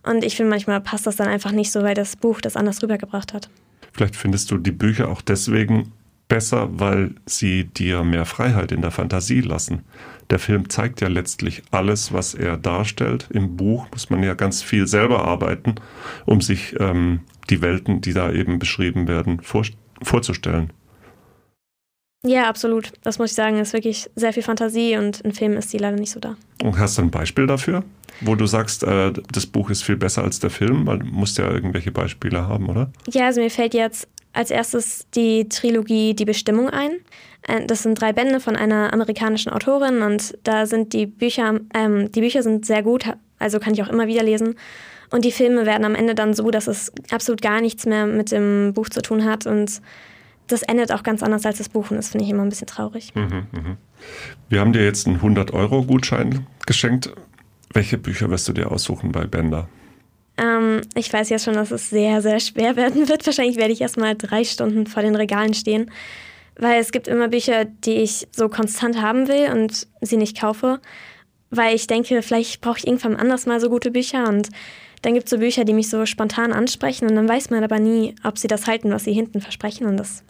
Und 0.03 0.23
ich 0.23 0.35
finde, 0.35 0.49
manchmal 0.49 0.81
passt 0.81 1.07
das 1.07 1.15
dann 1.15 1.27
einfach 1.27 1.51
nicht 1.51 1.71
so, 1.71 1.83
weil 1.83 1.95
das 1.95 2.15
Buch 2.15 2.41
das 2.41 2.55
anders 2.55 2.83
rübergebracht 2.83 3.33
hat. 3.33 3.49
Vielleicht 3.93 4.15
findest 4.15 4.51
du 4.51 4.57
die 4.57 4.71
Bücher 4.71 5.09
auch 5.09 5.21
deswegen 5.21 5.91
besser, 6.27 6.67
weil 6.71 7.11
sie 7.25 7.65
dir 7.65 8.03
mehr 8.03 8.25
Freiheit 8.25 8.71
in 8.71 8.81
der 8.81 8.91
Fantasie 8.91 9.41
lassen. 9.41 9.83
Der 10.29 10.39
Film 10.39 10.69
zeigt 10.69 11.01
ja 11.01 11.07
letztlich 11.07 11.63
alles, 11.71 12.13
was 12.13 12.33
er 12.33 12.57
darstellt. 12.57 13.27
Im 13.31 13.55
Buch 13.57 13.87
muss 13.91 14.09
man 14.09 14.23
ja 14.23 14.33
ganz 14.33 14.61
viel 14.61 14.87
selber 14.87 15.25
arbeiten, 15.25 15.75
um 16.25 16.41
sich 16.41 16.75
ähm, 16.79 17.21
die 17.49 17.61
Welten, 17.61 18.01
die 18.01 18.13
da 18.13 18.31
eben 18.31 18.59
beschrieben 18.59 19.07
werden, 19.07 19.41
vor, 19.41 19.63
vorzustellen. 20.01 20.71
Ja, 22.25 22.47
absolut. 22.47 22.93
Das 23.01 23.19
muss 23.19 23.31
ich 23.31 23.35
sagen, 23.35 23.57
ist 23.57 23.73
wirklich 23.73 24.09
sehr 24.15 24.31
viel 24.31 24.43
Fantasie 24.43 24.95
und 24.97 25.19
in 25.21 25.33
Filmen 25.33 25.57
ist 25.57 25.73
die 25.73 25.77
leider 25.77 25.97
nicht 25.97 26.11
so 26.11 26.21
da. 26.21 26.37
Und 26.63 26.79
hast 26.79 26.97
du 26.97 27.01
ein 27.01 27.11
Beispiel 27.11 27.47
dafür, 27.47 27.83
wo 28.21 28.35
du 28.35 28.45
sagst, 28.45 28.83
äh, 28.83 29.11
das 29.31 29.45
Buch 29.45 29.69
ist 29.69 29.83
viel 29.83 29.97
besser 29.97 30.23
als 30.23 30.39
der 30.39 30.49
Film? 30.49 30.85
Du 30.85 31.05
musst 31.05 31.37
ja 31.37 31.51
irgendwelche 31.51 31.91
Beispiele 31.91 32.47
haben, 32.47 32.69
oder? 32.69 32.91
Ja, 33.11 33.25
also 33.25 33.41
mir 33.41 33.49
fällt 33.49 33.73
jetzt 33.73 34.07
als 34.33 34.51
erstes 34.51 35.07
die 35.11 35.47
Trilogie 35.47 36.13
Die 36.13 36.25
Bestimmung 36.25 36.69
ein. 36.69 36.91
Äh, 37.43 37.65
das 37.65 37.83
sind 37.83 37.99
drei 37.99 38.13
Bände 38.13 38.39
von 38.39 38.55
einer 38.55 38.91
amerikanischen 38.91 39.51
Autorin 39.51 40.01
und 40.01 40.37
da 40.43 40.65
sind 40.65 40.93
die 40.93 41.05
Bücher, 41.05 41.59
ähm, 41.73 42.11
die 42.11 42.21
Bücher 42.21 42.43
sind 42.43 42.65
sehr 42.65 42.83
gut, 42.83 43.05
also 43.39 43.59
kann 43.59 43.73
ich 43.73 43.83
auch 43.83 43.89
immer 43.89 44.07
wieder 44.07 44.23
lesen. 44.23 44.55
Und 45.11 45.23
die 45.25 45.31
Filme 45.31 45.67
werden 45.67 45.85
am 45.85 45.93
Ende 45.93 46.15
dann 46.15 46.33
so, 46.33 46.49
dass 46.49 46.67
es 46.67 46.91
absolut 47.11 47.41
gar 47.41 47.61
nichts 47.61 47.85
mehr 47.85 48.07
mit 48.07 48.31
dem 48.31 48.73
Buch 48.73 48.89
zu 48.89 49.01
tun 49.01 49.25
hat 49.25 49.45
und 49.45 49.81
das 50.47 50.63
endet 50.63 50.91
auch 50.91 51.03
ganz 51.03 51.23
anders 51.23 51.45
als 51.45 51.59
das 51.59 51.69
Buch 51.69 51.91
und 51.91 51.97
das 51.97 52.09
finde 52.09 52.25
ich 52.25 52.31
immer 52.31 52.43
ein 52.43 52.49
bisschen 52.49 52.67
traurig. 52.67 53.13
Mhm, 53.15 53.47
mh. 53.51 53.77
Wir 54.49 54.59
haben 54.59 54.73
dir 54.73 54.83
jetzt 54.83 55.07
einen 55.07 55.19
100-Euro-Gutschein 55.19 56.45
geschenkt. 56.65 57.13
Welche 57.73 57.97
Bücher 57.97 58.29
wirst 58.29 58.47
du 58.47 58.53
dir 58.53 58.71
aussuchen 58.71 59.11
bei 59.11 59.25
Bender? 59.25 59.67
Ähm, 60.37 60.81
ich 60.95 61.11
weiß 61.11 61.29
ja 61.29 61.39
schon, 61.39 61.53
dass 61.53 61.71
es 61.71 61.89
sehr, 61.89 62.21
sehr 62.21 62.39
schwer 62.39 62.75
werden 62.75 63.07
wird. 63.07 63.25
Wahrscheinlich 63.25 63.57
werde 63.57 63.73
ich 63.73 63.81
erst 63.81 63.97
mal 63.97 64.15
drei 64.15 64.43
Stunden 64.43 64.87
vor 64.87 65.03
den 65.03 65.15
Regalen 65.15 65.53
stehen, 65.53 65.91
weil 66.57 66.79
es 66.79 66.91
gibt 66.91 67.07
immer 67.07 67.27
Bücher, 67.27 67.65
die 67.65 67.95
ich 67.95 68.27
so 68.31 68.49
konstant 68.49 69.01
haben 69.01 69.27
will 69.27 69.51
und 69.51 69.87
sie 70.01 70.17
nicht 70.17 70.39
kaufe, 70.39 70.79
weil 71.49 71.75
ich 71.75 71.87
denke, 71.87 72.21
vielleicht 72.21 72.61
brauche 72.61 72.79
ich 72.79 72.87
irgendwann 72.87 73.15
anders 73.15 73.45
mal 73.45 73.59
so 73.59 73.69
gute 73.69 73.91
Bücher 73.91 74.27
und 74.27 74.49
dann 75.03 75.13
gibt 75.13 75.25
es 75.25 75.31
so 75.31 75.37
Bücher, 75.37 75.65
die 75.65 75.73
mich 75.73 75.89
so 75.89 76.05
spontan 76.05 76.53
ansprechen 76.53 77.07
und 77.09 77.15
dann 77.15 77.27
weiß 77.27 77.49
man 77.49 77.63
aber 77.63 77.79
nie, 77.79 78.15
ob 78.23 78.37
sie 78.37 78.47
das 78.47 78.67
halten, 78.67 78.91
was 78.91 79.03
sie 79.03 79.13
hinten 79.13 79.41
versprechen 79.41 79.85
und 79.85 79.97
das 79.97 80.23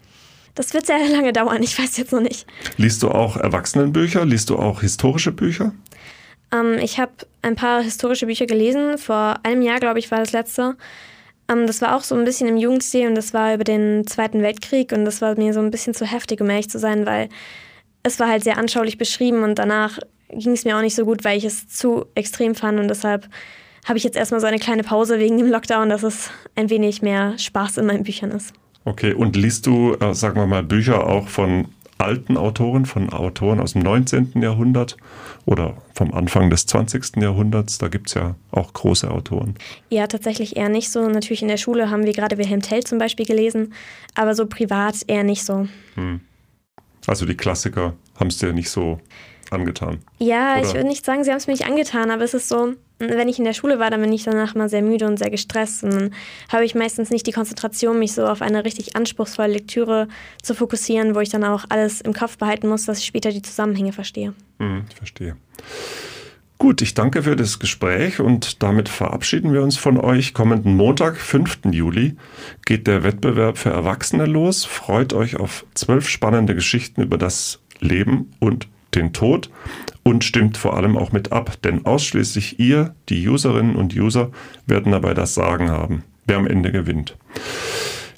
das 0.54 0.72
wird 0.72 0.86
sehr 0.86 1.08
lange 1.10 1.32
dauern, 1.32 1.62
ich 1.62 1.78
weiß 1.78 1.96
jetzt 1.96 2.12
noch 2.12 2.20
nicht. 2.20 2.46
Liest 2.76 3.02
du 3.02 3.10
auch 3.10 3.36
Erwachsenenbücher? 3.36 4.24
Liest 4.24 4.50
du 4.50 4.56
auch 4.56 4.80
historische 4.80 5.32
Bücher? 5.32 5.72
Ähm, 6.52 6.78
ich 6.80 6.98
habe 6.98 7.12
ein 7.42 7.56
paar 7.56 7.82
historische 7.82 8.26
Bücher 8.26 8.46
gelesen. 8.46 8.98
Vor 8.98 9.36
einem 9.42 9.62
Jahr, 9.62 9.80
glaube 9.80 9.98
ich, 9.98 10.10
war 10.10 10.18
das 10.18 10.32
letzte. 10.32 10.76
Ähm, 11.48 11.66
das 11.66 11.80
war 11.80 11.96
auch 11.96 12.02
so 12.02 12.14
ein 12.14 12.24
bisschen 12.24 12.48
im 12.48 12.56
Jugendstil 12.56 13.08
und 13.08 13.14
das 13.14 13.34
war 13.34 13.54
über 13.54 13.64
den 13.64 14.06
Zweiten 14.06 14.42
Weltkrieg 14.42 14.92
und 14.92 15.04
das 15.04 15.20
war 15.20 15.36
mir 15.36 15.52
so 15.52 15.60
ein 15.60 15.70
bisschen 15.70 15.94
zu 15.94 16.04
heftig, 16.04 16.40
um 16.40 16.50
ehrlich 16.50 16.70
zu 16.70 16.78
sein, 16.78 17.06
weil 17.06 17.28
es 18.02 18.18
war 18.20 18.28
halt 18.28 18.44
sehr 18.44 18.58
anschaulich 18.58 18.98
beschrieben 18.98 19.42
und 19.42 19.58
danach 19.58 19.98
ging 20.30 20.52
es 20.52 20.64
mir 20.64 20.76
auch 20.76 20.82
nicht 20.82 20.94
so 20.94 21.04
gut, 21.04 21.24
weil 21.24 21.38
ich 21.38 21.44
es 21.44 21.68
zu 21.68 22.06
extrem 22.14 22.54
fand 22.54 22.80
und 22.80 22.88
deshalb 22.88 23.28
habe 23.86 23.98
ich 23.98 24.04
jetzt 24.04 24.16
erstmal 24.16 24.40
so 24.40 24.46
eine 24.46 24.58
kleine 24.58 24.82
Pause 24.82 25.18
wegen 25.18 25.36
dem 25.38 25.48
Lockdown, 25.48 25.90
dass 25.90 26.02
es 26.02 26.30
ein 26.54 26.70
wenig 26.70 27.02
mehr 27.02 27.38
Spaß 27.38 27.78
in 27.78 27.86
meinen 27.86 28.04
Büchern 28.04 28.30
ist. 28.30 28.54
Okay, 28.86 29.12
und 29.12 29.36
liest 29.36 29.66
du, 29.66 29.94
äh, 29.94 30.14
sagen 30.14 30.36
wir 30.36 30.46
mal, 30.46 30.62
Bücher 30.62 31.06
auch 31.06 31.28
von 31.28 31.68
alten 32.04 32.36
Autoren, 32.36 32.86
von 32.86 33.10
Autoren 33.10 33.60
aus 33.60 33.72
dem 33.72 33.82
19. 33.82 34.40
Jahrhundert 34.40 34.96
oder 35.46 35.76
vom 35.94 36.12
Anfang 36.14 36.50
des 36.50 36.66
20. 36.66 37.16
Jahrhunderts? 37.16 37.78
Da 37.78 37.88
gibt 37.88 38.08
es 38.08 38.14
ja 38.14 38.34
auch 38.50 38.72
große 38.72 39.10
Autoren. 39.10 39.54
Ja, 39.88 40.06
tatsächlich 40.06 40.56
eher 40.56 40.68
nicht 40.68 40.90
so. 40.90 41.08
Natürlich 41.08 41.42
in 41.42 41.48
der 41.48 41.56
Schule 41.56 41.90
haben 41.90 42.04
wir 42.04 42.12
gerade 42.12 42.38
Wilhelm 42.38 42.62
Tell 42.62 42.84
zum 42.84 42.98
Beispiel 42.98 43.26
gelesen, 43.26 43.72
aber 44.14 44.34
so 44.34 44.46
privat 44.46 44.96
eher 45.06 45.24
nicht 45.24 45.44
so. 45.44 45.66
Hm. 45.94 46.20
Also 47.06 47.26
die 47.26 47.36
Klassiker 47.36 47.94
haben 48.18 48.28
es 48.28 48.38
dir 48.38 48.52
nicht 48.52 48.70
so 48.70 49.00
angetan? 49.50 49.98
Ja, 50.18 50.58
Oder? 50.58 50.62
ich 50.62 50.74
würde 50.74 50.88
nicht 50.88 51.04
sagen, 51.04 51.24
sie 51.24 51.30
haben 51.30 51.38
es 51.38 51.46
mir 51.46 51.54
nicht 51.54 51.66
angetan, 51.66 52.10
aber 52.10 52.24
es 52.24 52.34
ist 52.34 52.48
so, 52.48 52.74
wenn 52.98 53.28
ich 53.28 53.38
in 53.38 53.44
der 53.44 53.52
Schule 53.52 53.78
war, 53.78 53.90
dann 53.90 54.00
bin 54.00 54.12
ich 54.12 54.24
danach 54.24 54.54
mal 54.54 54.68
sehr 54.68 54.82
müde 54.82 55.06
und 55.06 55.18
sehr 55.18 55.30
gestresst. 55.30 55.82
Und 55.82 55.92
dann 55.92 56.14
habe 56.48 56.64
ich 56.64 56.74
meistens 56.74 57.10
nicht 57.10 57.26
die 57.26 57.32
Konzentration, 57.32 57.98
mich 57.98 58.12
so 58.12 58.26
auf 58.26 58.42
eine 58.42 58.64
richtig 58.64 58.96
anspruchsvolle 58.96 59.54
Lektüre 59.54 60.08
zu 60.42 60.54
fokussieren, 60.54 61.14
wo 61.14 61.20
ich 61.20 61.28
dann 61.28 61.44
auch 61.44 61.64
alles 61.68 62.00
im 62.00 62.12
Kopf 62.12 62.38
behalten 62.38 62.68
muss, 62.68 62.84
dass 62.84 62.98
ich 62.98 63.06
später 63.06 63.30
die 63.30 63.42
Zusammenhänge 63.42 63.92
verstehe. 63.92 64.34
Mhm, 64.58 64.84
ich 64.88 64.96
verstehe. 64.96 65.36
Gut, 66.58 66.80
ich 66.82 66.94
danke 66.94 67.24
für 67.24 67.36
das 67.36 67.58
Gespräch 67.58 68.20
und 68.20 68.62
damit 68.62 68.88
verabschieden 68.88 69.52
wir 69.52 69.62
uns 69.62 69.76
von 69.76 69.98
euch. 69.98 70.32
Kommenden 70.32 70.76
Montag, 70.76 71.16
5. 71.16 71.58
Juli, 71.72 72.16
geht 72.64 72.86
der 72.86 73.02
Wettbewerb 73.02 73.58
für 73.58 73.70
Erwachsene 73.70 74.24
los. 74.24 74.64
Freut 74.64 75.12
euch 75.12 75.36
auf 75.36 75.66
zwölf 75.74 76.08
spannende 76.08 76.54
Geschichten 76.54 77.02
über 77.02 77.18
das 77.18 77.60
Leben 77.80 78.32
und 78.38 78.68
den 78.94 79.12
Tod 79.12 79.50
und 80.02 80.24
stimmt 80.24 80.56
vor 80.56 80.76
allem 80.76 80.96
auch 80.96 81.12
mit 81.12 81.32
ab, 81.32 81.60
denn 81.62 81.86
ausschließlich 81.86 82.60
ihr, 82.60 82.94
die 83.08 83.28
Userinnen 83.28 83.76
und 83.76 83.94
User, 83.94 84.30
werden 84.66 84.92
dabei 84.92 85.14
das 85.14 85.34
Sagen 85.34 85.70
haben, 85.70 86.04
wer 86.26 86.36
am 86.36 86.46
Ende 86.46 86.72
gewinnt. 86.72 87.16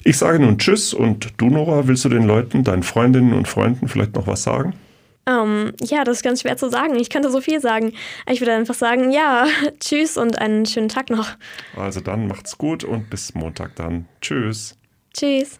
Ich 0.03 0.17
sage 0.17 0.39
nun 0.39 0.57
Tschüss 0.57 0.93
und 0.93 1.33
du, 1.37 1.49
Nora, 1.49 1.87
willst 1.87 2.05
du 2.05 2.09
den 2.09 2.23
Leuten, 2.23 2.63
deinen 2.63 2.83
Freundinnen 2.83 3.33
und 3.33 3.47
Freunden 3.47 3.87
vielleicht 3.87 4.15
noch 4.15 4.27
was 4.27 4.43
sagen? 4.43 4.73
Um, 5.27 5.33
ähm, 5.33 5.73
ja, 5.81 6.05
das 6.05 6.17
ist 6.17 6.23
ganz 6.23 6.41
schwer 6.41 6.55
zu 6.55 6.69
sagen. 6.69 6.95
Ich 6.95 7.09
könnte 7.09 7.29
so 7.29 7.41
viel 7.41 7.59
sagen. 7.59 7.91
Ich 8.31 8.39
würde 8.39 8.53
einfach 8.53 8.75
sagen, 8.75 9.11
ja, 9.11 9.45
tschüss 9.81 10.15
und 10.15 10.39
einen 10.39 10.65
schönen 10.65 10.87
Tag 10.87 11.09
noch. 11.09 11.27
Also 11.75 11.99
dann 11.99 12.27
macht's 12.27 12.57
gut 12.57 12.85
und 12.85 13.09
bis 13.09 13.35
Montag 13.35 13.75
dann. 13.75 14.05
Tschüss. 14.21 14.77
Tschüss. 15.13 15.59